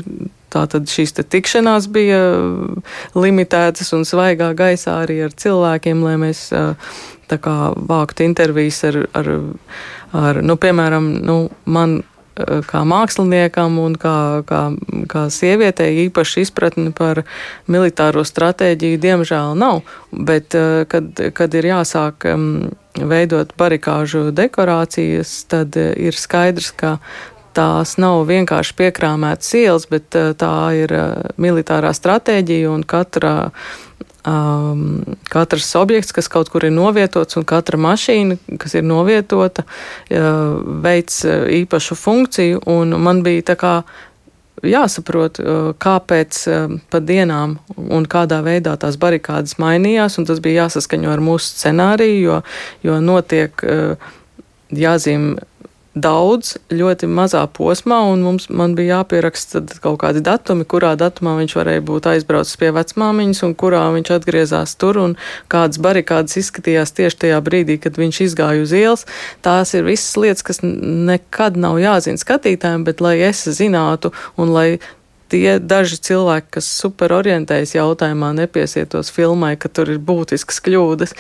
Tātad 0.53 0.91
šīs 0.91 1.15
tikšanās 1.17 1.89
bija 1.93 2.21
limitētas 3.17 3.93
un 3.97 4.07
svaigā 4.09 4.53
gaisā 4.59 4.99
arī 5.07 5.23
ar 5.27 5.33
cilvēkiem, 5.33 6.05
lai 6.05 6.17
mēs 6.21 6.49
kā, 7.33 7.57
vāktu 7.77 8.27
intervijas 8.27 8.83
ar, 8.91 9.03
ar, 9.17 9.31
ar 10.13 10.43
nu, 10.45 10.59
piemēram, 10.61 11.13
nu, 11.25 11.39
man 11.65 12.03
kā 12.69 12.83
māksliniekam 12.89 13.77
un 13.83 13.97
kā, 14.01 14.43
kā, 14.49 14.63
kā 15.11 15.27
sievietei 15.33 16.07
īpaši 16.07 16.47
izpratni 16.47 16.93
par 16.97 17.23
militāro 17.71 18.25
stratēģiju 18.25 19.01
diemžēl 19.03 19.57
nav. 19.59 19.83
Bet, 20.13 20.57
kad, 20.89 21.23
kad 21.37 21.59
ir 21.59 21.69
jāsāk 21.73 22.27
veidot 22.97 23.53
barikāžu 23.59 24.31
dekorācijas, 24.37 25.35
tad 25.49 25.77
ir 25.77 26.17
skaidrs, 26.17 26.73
ka 26.77 26.97
tās 27.57 27.97
nav 28.03 28.25
vienkārši 28.29 28.77
piekrāmētas 28.79 29.55
ielas, 29.61 29.89
bet 29.91 30.11
tā 30.13 30.57
ir 30.79 30.95
militārā 31.41 31.93
stratēģija 31.97 32.71
un 32.73 32.85
katra 32.89 33.35
um, 34.27 35.03
katrs 35.33 35.73
objekts, 35.81 36.15
kas 36.15 36.31
kaut 36.33 36.53
kur 36.53 36.67
ir 36.67 36.75
novietots, 36.75 37.37
un 37.41 37.49
katra 37.49 37.81
mašīna, 37.81 38.39
kas 38.63 38.77
ir 38.79 38.87
novietota, 38.87 39.67
uh, 39.67 40.63
veids 40.85 41.23
īpašu 41.63 41.99
funkciju. 41.99 42.63
Man 42.99 43.23
bija 43.27 43.53
tā 43.53 43.59
kā 43.61 43.75
jāsaprot, 44.63 45.41
kāpēc 45.83 46.41
pa 46.91 47.01
dienām 47.03 47.57
un 47.75 48.07
kādā 48.07 48.39
veidā 48.47 48.77
tās 48.79 48.99
barikādas 49.01 49.57
mainījās, 49.59 50.21
un 50.21 50.29
tas 50.29 50.43
bija 50.45 50.67
jāsaskaņo 50.67 51.11
ar 51.11 51.23
mūsu 51.25 51.57
scenāriju, 51.57 52.21
jo, 52.23 52.37
jo 52.87 53.01
notiek 53.03 53.65
jāzīmē 54.73 55.49
daudz, 55.95 56.57
ļoti 56.73 57.09
mazā 57.11 57.43
posmā, 57.53 57.99
un 58.13 58.23
mums 58.25 58.49
bija 58.49 58.99
jāpieraksta 58.99 59.61
kaut 59.85 60.01
kādi 60.03 60.23
datumi, 60.25 60.65
kurā 60.69 60.95
datumā 60.97 61.35
viņš 61.41 61.57
varēja 61.59 61.85
būt 61.85 62.09
aizbraucis 62.15 62.57
pie 62.61 62.71
vecmāmiņas, 62.73 63.43
un 63.47 63.55
kurā 63.59 63.83
viņš 63.97 64.13
atgriezās 64.17 64.75
tur, 64.81 65.01
un 65.03 65.17
kādas 65.53 65.81
barikādas 65.83 66.39
izskatījās 66.41 66.97
tieši 66.97 67.21
tajā 67.27 67.43
brīdī, 67.45 67.77
kad 67.83 68.01
viņš 68.01 68.23
izgāja 68.29 68.65
uz 68.65 68.73
ielas. 68.77 69.07
Tās 69.45 69.75
ir 69.77 69.85
visas 69.89 70.17
lietas, 70.17 70.47
kas 70.47 70.63
nekad 70.65 71.61
nav 71.61 71.81
jāzina 71.83 72.21
skatītājiem, 72.21 72.89
bet 72.89 73.05
lai 73.05 73.19
es 73.29 73.45
zinātu, 73.53 74.15
un 74.41 74.57
lai 74.57 74.69
tie 75.33 75.57
daži 75.59 75.99
cilvēki, 76.09 76.51
kas 76.59 76.69
superorientējas 76.83 77.75
jautājumā, 77.77 78.33
nepiesietos 78.37 79.13
filmai, 79.15 79.55
ka 79.61 79.71
tur 79.73 79.91
ir 79.95 80.01
būtisks 80.03 80.61
kļūdas, 80.67 81.17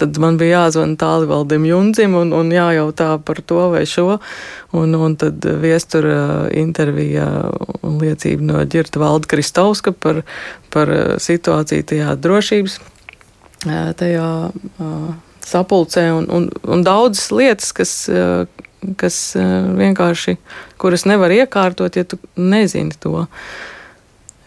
tad 0.00 0.18
man 0.22 0.38
bija 0.40 0.62
jāzvan 0.64 0.94
tālvaldim 1.00 1.66
Jundzim 1.68 2.14
un, 2.18 2.32
un 2.36 2.52
jājautā 2.54 3.10
par 3.26 3.42
to 3.42 3.68
vai 3.74 3.84
šo. 3.88 4.18
Un, 4.78 4.94
un 4.94 5.16
tad 5.18 5.44
viestura 5.62 6.48
intervija 6.54 7.28
un 7.82 8.00
liecība 8.02 8.50
no 8.52 8.64
ģirta 8.68 9.02
Valda 9.02 9.30
Kristovska 9.30 9.94
par, 9.96 10.22
par 10.74 10.92
situāciju 11.22 11.88
tajā 11.92 12.18
drošības, 12.20 12.80
tajā 13.98 14.28
sapulcē 15.48 16.08
un, 16.14 16.28
un, 16.32 16.48
un 16.68 16.86
daudzas 16.86 17.30
lietas, 17.34 17.72
kas 17.76 17.94
kas 18.98 19.18
eh, 19.36 19.46
vienkārši, 19.78 20.36
kuras 20.80 21.04
nevar 21.08 21.32
iekārtot, 21.34 21.96
ja 21.98 22.06
tu 22.06 22.18
nezini 22.38 22.94
to. 23.00 23.26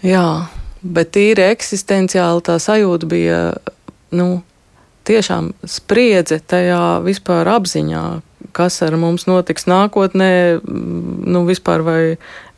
Jā, 0.05 0.47
bet 0.81 1.13
tīri 1.15 1.45
eksistenciāli 1.51 2.45
tā 2.47 2.57
sajūta 2.61 3.09
bija, 3.09 3.41
nu, 4.15 4.41
tiešām 5.07 5.51
spriedze 5.67 6.39
tajā 6.39 7.01
vispār 7.05 7.49
apziņā, 7.51 8.05
kas 8.55 8.81
ar 8.85 8.97
mums 8.99 9.27
notiks 9.29 9.67
nākotnē, 9.69 10.61
nu, 10.61 11.43
vispār 11.47 11.85
vai, 11.85 12.01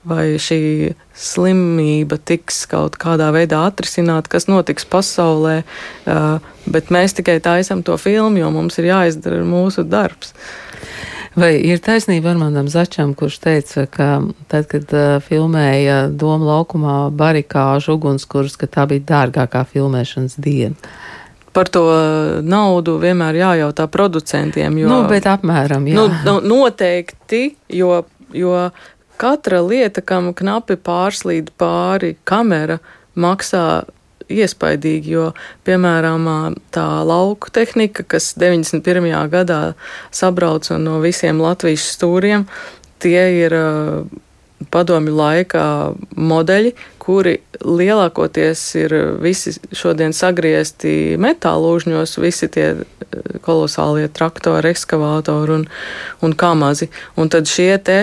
vai 0.07 0.35
šī 0.41 0.93
slimība 1.15 2.17
tiks 2.19 2.65
kaut 2.71 2.97
kādā 3.01 3.29
veidā 3.35 3.61
atrisināta, 3.69 4.31
kas 4.33 4.49
notiks 4.49 4.87
pasaulē, 4.89 5.61
bet 6.65 6.91
mēs 6.93 7.17
tikai 7.19 7.39
taisam 7.43 7.83
to 7.85 7.97
filmu, 8.01 8.41
jo 8.41 8.51
mums 8.53 8.79
ir 8.81 8.91
jāizdara 8.91 9.43
mūsu 9.47 9.85
darbs. 9.87 10.35
Vai 11.33 11.55
ir 11.65 11.79
taisnība 11.81 12.29
Armandam 12.29 12.67
Začam, 12.69 13.15
kurš 13.17 13.39
teica, 13.41 13.87
ka 13.89 14.07
tad, 14.51 14.67
kad 14.69 14.91
uh, 14.93 15.15
filmēja 15.25 16.11
Doma 16.13 16.51
laukumā 16.51 16.97
barikāžu 17.09 17.95
ugunskurus, 17.97 18.53
ka 18.59 18.69
tā 18.69 18.85
bija 18.91 19.01
dārgākā 19.09 19.63
filmēšanas 19.71 20.37
diena? 20.37 20.93
Par 21.53 21.69
to 21.73 21.83
naudu 22.45 22.99
vienmēr 23.01 23.37
jājautā 23.41 23.87
producentiem. 23.93 24.77
Jo, 24.83 24.89
nu, 24.89 24.99
bet 25.09 25.25
apmēram, 25.29 25.89
jā. 25.89 25.97
Nu, 25.97 26.05
nu, 26.25 26.37
noteikti, 26.53 27.43
jo, 27.81 28.03
jo 28.33 28.55
katra 29.17 29.61
lieta, 29.65 30.01
kam 30.01 30.31
knapi 30.35 30.77
pārslīd 30.81 31.51
pāri 31.59 32.15
kamera, 32.27 32.79
maksā 33.15 33.83
iespaidīgi, 34.33 35.13
jo, 35.13 35.29
piemēram, 35.67 36.27
tā 36.73 36.87
lauku 37.05 37.51
tehnika, 37.53 38.05
kas 38.07 38.33
91. 38.39 39.09
gadā 39.31 39.61
sabrauca 40.11 40.79
no 40.81 40.99
visiem 41.03 41.41
Latvijas 41.43 41.85
stūriem, 41.97 42.47
tie 43.03 43.23
ir 43.43 43.57
padomju 44.71 45.13
laika 45.15 45.63
modeļi, 46.15 46.73
kuri 47.03 47.35
lielākoties 47.59 48.61
ir 48.79 48.95
visi 49.21 49.51
šodien 49.75 50.15
sagriezti 50.15 51.17
metālūžņos, 51.19 52.15
visi 52.23 52.47
tie 52.51 52.69
kolosālie 53.43 54.07
traktori, 54.13 54.71
ekskavātori 54.71 55.57
un, 55.57 55.65
un 56.23 56.35
kamazi. 56.39 56.89
Un 57.19 57.31
tad 57.33 57.49
šie 57.51 57.75
te 57.83 57.97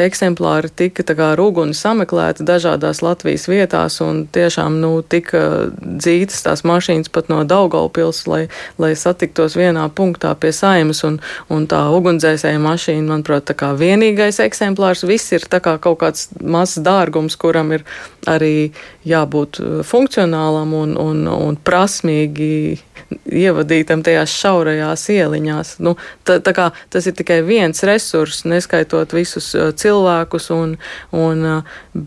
eksemplāri 0.00 0.70
tika 0.74 1.04
tā 1.06 1.14
kā 1.18 1.32
ar 1.34 1.40
uguni 1.42 1.76
sameklēti 1.76 2.46
dažādās 2.46 3.02
Latvijas 3.04 3.46
vietās 3.50 3.98
un 4.04 4.24
tiešām, 4.32 4.78
nu, 4.82 4.90
tika 5.02 5.68
dzītas 5.78 6.42
tās 6.46 6.64
mašīnas 6.66 7.12
pat 7.12 7.28
no 7.32 7.42
Daugaupils, 7.48 8.24
lai, 8.30 8.40
lai 8.80 8.94
satiktos 8.98 9.58
vienā 9.58 9.84
punktā 9.94 10.32
pie 10.40 10.54
saimas 10.56 11.04
un, 11.06 11.20
un 11.52 11.68
tā 11.70 11.82
ugunsdzēsēja 11.94 12.62
mašīna, 12.64 13.06
manuprāt, 13.12 13.46
tā 13.50 13.58
kā 13.58 13.74
vienīgais 13.78 14.40
eksemplārs, 14.44 15.04
viss 15.08 15.36
ir 15.36 15.46
tā 15.50 15.60
kā 15.64 15.76
kaut 15.82 16.00
kāds 16.02 16.28
mazs 16.40 16.80
dārgums, 16.84 17.36
kuram 17.38 17.74
ir 17.76 17.86
arī 18.28 18.70
jābūt 19.08 19.60
funkcionālam 19.86 20.74
un, 20.80 20.96
un, 21.00 21.24
un 21.28 21.60
prasmīgi 21.60 22.78
ievadītam 23.08 24.02
tajās 24.04 24.32
šaurajās 24.36 25.06
ieliņās. 25.12 25.76
Nu, 25.84 25.94
tā, 26.28 26.38
tā 26.44 26.52
kā, 26.56 26.68
tas 26.92 27.06
ir 27.08 27.16
tikai 27.16 27.38
viens 27.46 27.80
resurss, 27.88 28.44
neskaitot 28.48 29.14
visus 29.16 29.54
uh, 29.56 29.57
cilvēkus 29.78 30.50
un, 30.54 30.78
un 31.16 31.44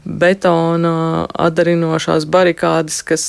betona 0.06 0.96
atdarinošās 1.50 2.28
barikādes, 2.32 3.02
kas 3.08 3.28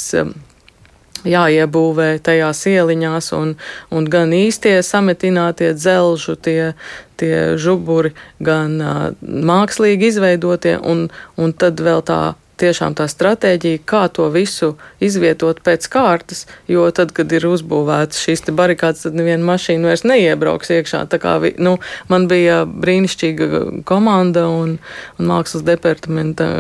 jāiebūvē 1.28 2.16
tajās 2.24 2.64
ieliņās, 2.66 3.32
un, 3.37 3.54
un 3.94 4.08
gan 4.11 4.32
īstie 4.35 4.74
sametinātie 4.82 5.72
dzelžu, 5.78 6.35
tie, 6.35 6.72
tie 7.20 7.54
žuburi, 7.61 8.14
gan 8.42 8.78
uh, 8.82 9.02
mākslīgi 9.22 10.11
izveidotie, 10.12 10.76
un, 10.78 11.08
un 11.38 11.54
tad 11.54 11.82
vēl 11.82 12.02
tā 12.06 12.22
tiešām 12.60 12.94
tā 12.98 13.06
stratēģija, 13.10 13.82
kā 13.88 14.02
to 14.12 14.28
visu 14.32 14.72
izvietot 15.02 15.62
pēc 15.64 15.86
kārtas, 15.92 16.44
jo 16.70 16.84
tad, 16.94 17.14
kad 17.16 17.32
ir 17.32 17.46
uzbūvētas 17.48 18.20
šīs 18.22 18.44
barikādas, 18.52 19.06
tad 19.06 19.16
neviena 19.18 19.44
mašīna 19.46 19.90
vairs 19.90 20.04
neiebrauks 20.08 20.72
iekšā. 20.76 21.04
Tā 21.12 21.20
kā 21.22 21.36
nu, 21.62 21.76
man 22.12 22.28
bija 22.30 22.62
brīnišķīga 22.66 23.62
komanda 23.88 24.46
un, 24.50 24.76
un 25.18 25.32
mākslas 25.32 25.64
departamenta 25.66 26.50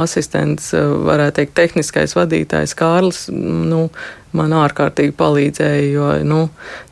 asistents, 0.00 0.72
varētu 0.74 1.40
teikt, 1.40 1.56
tehniskais 1.58 2.16
vadītājs 2.18 2.76
Kārlis, 2.78 3.26
nu, 3.30 3.88
man 4.36 4.56
ārkārtīgi 4.56 5.14
palīdzēja, 5.18 5.86
jo 5.94 6.10
nu, 6.26 6.42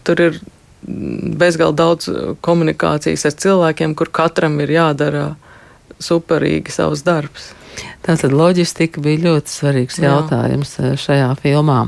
tur 0.06 0.24
ir 0.28 0.40
bezgalīgi 0.88 1.78
daudz 1.78 2.08
komunikācijas 2.44 3.26
ar 3.28 3.36
cilvēkiem, 3.44 3.94
kur 3.98 4.10
katram 4.14 4.58
ir 4.62 4.72
jādara 4.72 5.24
superīgi 6.02 6.72
savs 6.72 7.02
darbs. 7.06 7.52
Tātad 8.06 8.32
loģistika 8.32 9.02
bija 9.04 9.20
ļoti 9.26 9.52
svarīgs 9.52 9.98
Jā. 10.00 10.12
jautājums 10.12 10.76
eh, 10.80 10.94
šajā 10.98 11.32
filmā. 11.42 11.80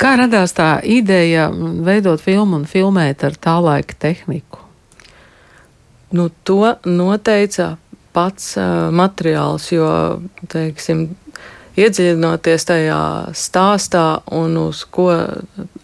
Kā 0.00 0.14
radās 0.20 0.54
tā 0.56 0.76
ideja 0.82 1.50
veidot 1.52 2.22
filmu 2.22 2.60
un 2.60 2.68
filmēt 2.68 3.24
ar 3.26 3.36
tā 3.36 3.58
laika 3.62 3.98
tehniku? 4.06 4.62
Nu, 6.16 6.30
to 6.46 6.76
noteica 6.86 7.76
pats 8.16 8.54
uh, 8.56 8.88
materiāls, 8.94 9.68
jo, 9.74 9.88
teiksim, 10.48 11.08
iedziļinoties 11.76 12.64
tajā 12.70 13.00
stāstā 13.36 14.04
un 14.32 14.56
uz 14.62 14.84
ko 14.88 15.10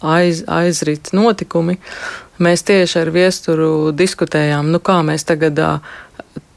aiz, 0.01 0.41
aizrit 0.49 1.11
notikumi, 1.13 1.77
mēs 2.41 2.65
tieši 2.65 3.03
ar 3.03 3.13
viesturu 3.13 3.69
diskutējām, 3.93 4.71
nu 4.73 4.81
kā 4.81 5.01
mēs 5.05 5.27
tagad 5.29 5.61
uh, 5.61 5.93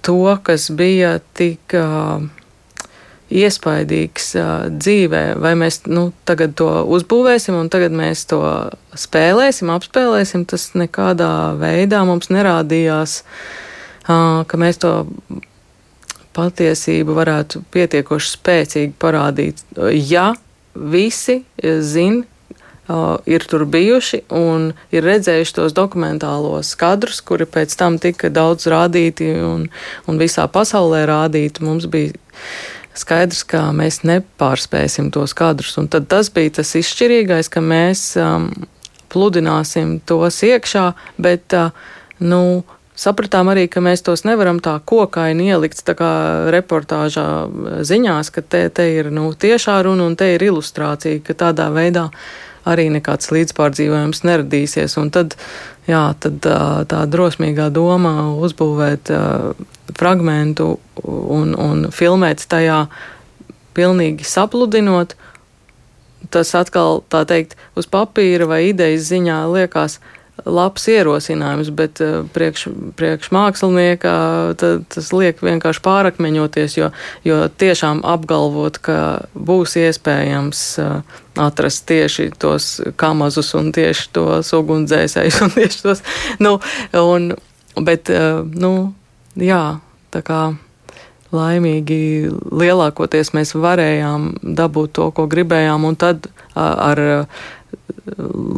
to, 0.07 0.22
kas 0.46 0.70
bija 0.72 1.18
tik 1.37 1.76
uh, 1.76 2.24
iespaidīgs 3.33 4.31
uh, 4.39 4.51
dzīvē, 4.71 5.23
vai 5.43 5.55
mēs 5.59 5.83
nu, 5.91 6.11
tagad 6.29 6.55
to 6.59 6.69
uzbūvēsim 6.97 7.57
un 7.59 7.71
tagad 7.73 7.95
mēs 7.97 8.27
to 8.31 8.43
spēlēsim, 8.97 9.73
apspēlēsim, 9.75 10.47
tas 10.49 10.71
nekādā 10.79 11.57
veidā 11.59 12.05
mums 12.07 12.31
nerādījās, 12.31 13.23
uh, 14.07 14.45
ka 14.47 14.62
mēs 14.62 14.83
to 14.85 14.95
patiesību 16.37 17.17
varētu 17.17 17.65
pietiekoši 17.73 18.33
spēcīgi 18.37 18.97
parādīt. 19.01 19.62
Ja 19.97 20.35
visi 20.77 21.43
zina, 21.62 22.27
Uh, 22.87 23.17
ir 23.27 23.43
tur 23.43 23.65
bijuši 23.67 24.21
un 24.31 24.69
ir 24.95 25.03
redzējuši 25.03 25.55
tos 25.57 25.73
dokumentālos 25.75 26.69
kadrus, 26.79 27.19
kuri 27.19 27.43
pēc 27.51 27.73
tam 27.75 27.97
tika 27.99 28.31
daudz 28.31 28.69
rādīti 28.71 29.27
un, 29.43 29.65
un 30.07 30.21
visā 30.23 30.45
pasaulē 30.47 31.01
rādīti. 31.11 31.65
Mums 31.67 31.89
bija 31.91 32.15
skaidrs, 33.00 33.42
ka 33.48 33.68
mēs 33.76 34.02
nepārspēsim 34.06 35.11
tos 35.14 35.35
kadrus. 35.37 35.76
Un 35.80 35.90
tad 35.92 36.09
tas 36.12 36.30
bija 36.32 36.59
tas 36.61 36.74
izšķirīgais, 36.78 37.50
ka 37.52 37.62
mēs 37.64 38.09
um, 38.20 38.48
pludināsim 39.12 39.98
tos 40.06 40.42
iekšā, 40.46 40.88
bet, 41.22 41.56
uh, 41.56 41.70
nu, 42.20 42.64
Sapratām 42.96 43.50
arī, 43.52 43.66
ka 43.68 43.82
mēs 43.85 44.00
tos 44.00 44.22
nevaram 44.24 44.56
tā 44.64 44.78
kokaini 44.88 45.50
ielikt 45.52 45.82
tā 45.85 45.92
kā 45.98 46.11
reportāžā 46.48 47.26
ziņās, 47.85 48.30
ka 48.32 48.40
te, 48.40 48.62
te 48.72 48.87
ir 48.88 49.11
nu, 49.12 49.28
tiešā 49.37 49.74
runa 49.85 50.06
un 50.09 50.16
te 50.16 50.30
ir 50.32 50.46
ilustrācija, 50.46 51.20
ka 51.26 51.37
tādā 51.44 51.68
veidā 51.74 52.06
arī 52.66 52.88
nekāds 52.94 53.31
līdzpārdzīvojums 53.35 54.24
neradīsies. 54.26 54.96
Un 55.00 55.12
tad, 55.14 55.37
jā, 55.88 56.02
tad 56.22 56.46
tā 56.90 57.02
drosmīgā 57.11 57.68
doma 57.74 58.33
uzbūvēt 58.35 59.12
fragmentu 59.96 60.76
un, 61.05 61.55
un 61.55 61.87
filmēt 61.94 62.46
tajā 62.50 62.87
pilnīgi 63.76 64.26
sapludinot, 64.26 65.14
tas 66.33 66.52
atkal, 66.59 67.02
tā 67.12 67.22
teikt, 67.29 67.55
uz 67.79 67.88
papīra 67.90 68.48
vai 68.50 68.66
idejas 68.70 69.07
ziņā 69.12 69.40
liekas, 69.52 70.00
labs 70.44 70.85
ierosinājums, 70.92 71.70
bet 71.72 72.00
priekš, 72.35 72.66
priekš 72.98 73.31
mākslinieka 73.33 74.12
tas 74.59 75.12
liek 75.16 75.40
vienkārši 75.40 75.83
pārakmeņoties, 75.85 76.76
jo, 76.76 76.90
jo 77.24 77.38
tiešām 77.48 78.02
apgalvot, 78.05 78.81
ka 78.85 78.98
būs 79.33 79.79
iespējams 79.81 80.64
uh, 80.83 81.22
atrast 81.37 81.87
tieši 81.88 82.31
tos 82.38 82.68
kamazus 83.01 83.55
un 83.59 83.72
tieši 83.77 84.11
tos 84.16 84.53
ugunsdzēsējus 84.57 85.40
un 85.46 85.57
tieši 85.57 85.83
tos, 85.85 86.05
nu, 86.42 86.57
un, 87.01 87.33
bet, 87.87 88.12
uh, 88.12 88.44
nu, 88.44 88.72
jā, 89.40 89.64
tā 90.14 90.22
kā 90.27 90.40
laimīgi 91.35 92.31
lielākoties 92.55 93.33
mēs 93.37 93.55
varējām 93.59 94.31
dabūt 94.57 94.94
to, 94.99 95.11
ko 95.14 95.27
gribējām, 95.31 95.87
un 95.88 95.99
tad 95.99 96.29
ar 96.55 97.01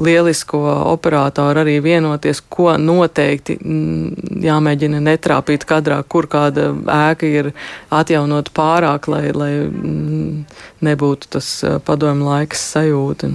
lielisko 0.04 0.60
operatoru 0.92 1.62
arī 1.62 1.78
vienoties, 1.82 2.40
ko 2.52 2.74
noteikti 2.78 3.56
mm, 3.58 4.42
jāmēģina 4.44 5.00
netrāpīt 5.04 5.64
kadrā, 5.68 6.00
kur 6.04 6.28
kāda 6.30 6.70
ēka 7.08 7.28
ir 7.28 7.50
atjaunot 7.94 8.52
pārāk, 8.56 9.08
lai, 9.10 9.24
lai 9.32 9.52
mm, 9.66 10.44
nebūtu 10.84 11.32
tas 11.38 11.50
padomu 11.86 12.28
laiks 12.28 12.64
sajūta. 12.74 13.32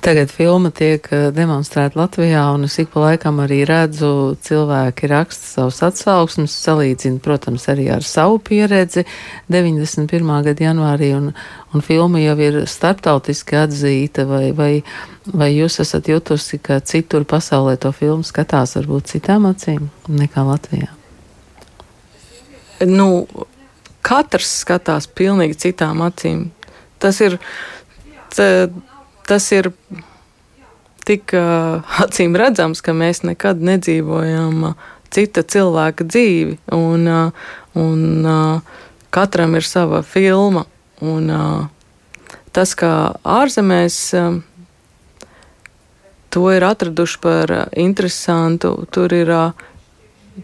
Tagad 0.00 0.30
filma 0.32 0.70
tiek 0.72 1.04
eh, 1.12 1.26
demonstrēta 1.36 1.98
Latvijā, 2.00 2.46
un 2.54 2.64
es 2.64 2.78
ik 2.80 2.88
pa 2.94 3.02
laikam 3.02 3.42
arī 3.44 3.60
redzu, 3.68 4.32
cilvēki 4.46 5.10
raksta 5.12 5.50
savus 5.50 5.80
atsauksmes, 5.84 6.54
salīdzina, 6.56 7.20
protams, 7.20 7.66
arī 7.68 7.90
ar 7.92 8.06
savu 8.06 8.38
pieredzi 8.40 9.04
91. 9.52 10.32
gada 10.46 10.66
janvārī, 10.70 11.12
un, 11.18 11.28
un 11.74 11.84
filma 11.84 12.22
jau 12.22 12.38
ir 12.40 12.60
starptautiski 12.64 13.60
atzīta, 13.60 14.24
vai, 14.30 14.46
vai, 14.56 14.72
vai 15.28 15.50
jūs 15.52 15.82
esat 15.84 16.08
jutusi, 16.08 16.62
ka 16.64 16.80
citur 16.80 17.28
pasaulē 17.28 17.76
to 17.80 17.92
filmu 17.92 18.24
skatās 18.24 18.78
varbūt 18.80 19.12
citām 19.12 19.50
acīm 19.52 19.90
nekā 20.08 20.48
Latvijā? 20.48 20.88
Nu, 22.88 23.26
katrs 24.00 24.62
skatās 24.62 25.10
pilnīgi 25.12 25.60
citām 25.68 26.00
acīm. 26.08 26.46
Tas 27.00 27.20
ir. 27.20 27.36
Tā, 28.30 28.70
tas 29.30 29.46
ir 29.54 29.70
tik 31.06 31.34
acīm 31.34 32.34
redzams, 32.38 32.82
ka 32.82 32.94
mēs 32.96 33.22
nekad 33.26 33.62
nedzīvojam 33.64 34.72
cita 35.10 35.42
cilvēka 35.42 36.06
dzīvi, 36.06 36.58
un, 36.74 37.06
un 37.78 38.28
katram 39.10 39.56
ir 39.58 39.66
sava 39.66 40.02
filma. 40.06 40.66
Un, 41.00 41.30
tas, 42.52 42.74
kā 42.76 42.92
ārzemēs 43.24 43.98
to 46.30 46.44
ir 46.54 46.66
atraduši 46.66 47.20
par 47.22 47.54
interesantu, 47.72 48.74
tur 48.92 49.14
ir 49.16 49.32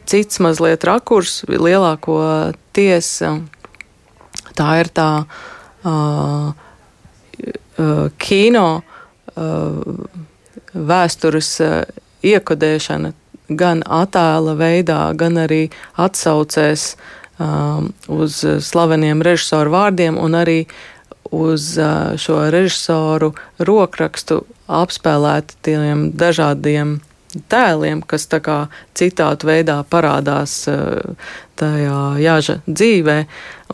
cits 0.08 0.40
mazliet 0.42 0.86
rakurs, 0.88 1.42
lielāko 1.50 2.18
tiesa. 2.74 3.36
Tā 4.56 4.70
ir 4.80 4.90
tā. 4.96 5.10
Uh, 5.86 6.56
kino 8.18 8.68
uh, 8.80 9.78
vēstures 10.72 11.52
uh, 11.64 11.78
iekodēšana 12.26 13.12
gan 13.48 13.82
attēla 13.86 14.56
veidā, 14.58 15.00
gan 15.14 15.38
arī 15.38 15.68
atsaucēs 16.02 16.96
uz 18.08 18.36
slaveniem 18.64 19.20
režisoru 19.22 19.74
vārdiem 19.74 20.16
un 20.18 20.34
arī 20.38 20.60
uz 21.36 21.74
šo 22.22 22.38
režisoru 22.50 23.34
rokrakstu 23.58 24.40
apspēlētiem 24.66 26.10
dažādiem 26.16 26.96
tēliem, 27.52 28.00
kas 28.08 28.24
tā 28.32 28.40
kā 28.40 28.56
citātu 28.96 29.50
veidā 29.50 29.82
parādās 29.90 30.62
tajā 31.60 32.00
jāža 32.22 32.60
dzīvē. 32.66 33.18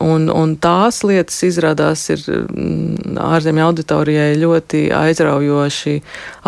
Un, 0.01 0.25
un 0.33 0.55
tās 0.57 1.03
lietas 1.05 1.37
izrādās 1.45 2.07
ir 2.09 2.23
mm, 2.25 3.13
ārzemju 3.21 3.65
auditorijai 3.67 4.39
ļoti 4.41 4.87
aizraujoši 4.97 5.99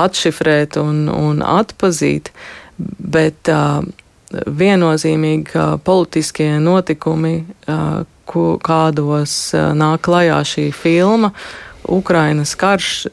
atšifrēt 0.01 0.79
un, 0.81 1.05
un 1.13 1.43
atpazīt, 1.45 2.31
bet 2.77 3.51
uh, 3.53 3.85
viennozīmīgi, 4.33 5.45
ka 5.51 5.67
politiskie 5.85 6.55
notikumi, 6.57 7.35
uh, 7.69 8.01
ku, 8.25 8.47
kādos 8.65 9.37
uh, 9.53 9.69
nāk 9.77 10.07
klajā 10.09 10.41
šī 10.55 10.67
filma, 10.73 11.31
Ukrainas 11.85 12.55
karš, 12.57 13.05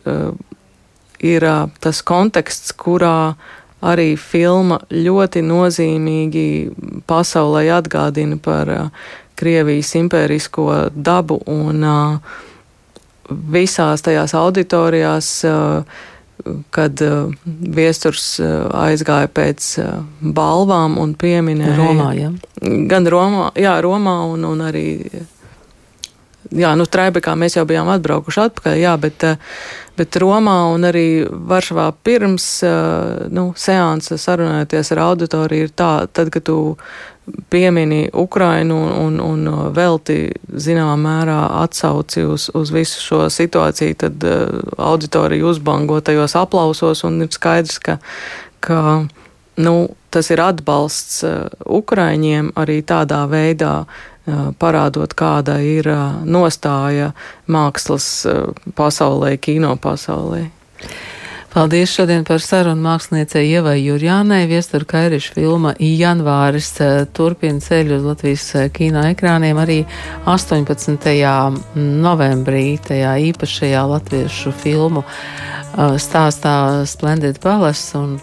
ir 1.20 1.44
tas 1.84 1.98
konteksts, 2.08 2.72
kurā 2.72 3.34
arī 3.82 4.14
filma 4.16 4.78
ļoti 4.88 5.42
nozīmīgi 5.44 6.46
pasaulē 7.10 7.66
atgādina 7.76 8.38
par 8.42 8.70
uh, 8.70 9.10
Krievijas 9.42 9.92
impērisko 9.98 10.68
dabu 10.94 11.40
un 11.50 11.82
visās 13.52 14.04
tajās 14.06 14.34
auditorijās, 14.38 15.28
kad 16.74 17.02
viesturs 17.46 18.24
aizgāja 18.42 19.28
pēc 19.30 19.68
balvām 20.22 20.96
un 21.02 21.12
pieminēja. 21.18 21.76
Romā, 21.78 22.08
ja? 22.18 22.32
Gan 22.90 23.06
Romā, 23.10 23.50
jā, 23.58 23.76
Romā 23.84 24.16
un, 24.30 24.46
un 24.48 24.64
arī 24.66 24.86
jā, 26.50 26.72
nu, 26.78 26.86
Traibekā 26.88 27.34
mēs 27.38 27.56
jau 27.56 27.64
bijām 27.68 27.90
atbraukuši 27.92 28.42
atpakaļ, 28.46 28.76
jā, 28.80 28.92
bet, 29.00 29.26
bet 29.98 30.18
Romā 30.22 30.56
un 30.72 30.86
arī 30.88 31.06
Varšavā 31.28 31.88
pirms 32.04 32.48
nu, 33.32 33.46
seansa 33.56 34.18
sarunājoties 34.20 34.92
ar 34.94 35.04
auditoriju 35.06 35.68
ir 35.68 35.74
tā, 35.76 35.92
tad, 36.12 36.32
kad 36.34 36.46
tu 36.48 36.58
piemini 37.50 38.08
Ukrainu 38.12 38.78
un, 39.04 39.20
un 39.20 39.48
velti 39.74 40.32
zināmā 40.50 40.96
mērā 40.98 41.38
atsauci 41.62 42.24
uz, 42.26 42.48
uz 42.54 42.72
visu 42.74 43.02
šo 43.02 43.20
situāciju, 43.30 43.98
tad 44.04 44.24
uh, 44.26 44.62
auditorija 44.78 45.46
uzbango 45.46 46.00
tajos 46.00 46.36
aplausos 46.38 47.04
un 47.06 47.22
ir 47.22 47.30
skaidrs, 47.32 47.78
ka, 47.78 47.98
ka 48.60 48.80
nu, 49.62 49.76
tas 50.10 50.30
ir 50.34 50.42
atbalsts 50.42 51.22
uh, 51.28 51.44
Ukraiņiem 51.66 52.54
arī 52.58 52.80
tādā 52.82 53.24
veidā, 53.30 53.82
parādot, 54.62 55.16
kāda 55.18 55.56
ir 55.66 55.88
nostāja 56.30 57.08
mākslas 57.50 58.04
pasaulē, 58.78 59.34
kino 59.42 59.72
pasaulē. 59.82 60.44
Paldies 61.52 61.90
šodien 61.92 62.22
par 62.24 62.40
sarunu 62.40 62.80
māksliniecei 62.80 63.42
Ievai 63.44 63.74
Jurjānai. 63.82 64.46
Viestura 64.48 64.86
Kairiša 64.88 65.34
filma 65.34 65.74
Janvāris 65.76 66.70
turpina 67.12 67.60
ceļu 67.60 67.98
uz 67.98 68.06
Latvijas 68.08 68.46
kino 68.72 69.02
ekrāniem 69.04 69.60
arī 69.60 69.82
18. 70.32 70.96
novembrī 71.76 72.78
tajā 72.88 73.12
īpašajā 73.28 73.82
latviešu 73.90 74.54
filmu 74.62 75.04
stāstā 76.00 76.54
Splendid 76.88 77.42
Palace 77.44 78.00
un 78.00 78.16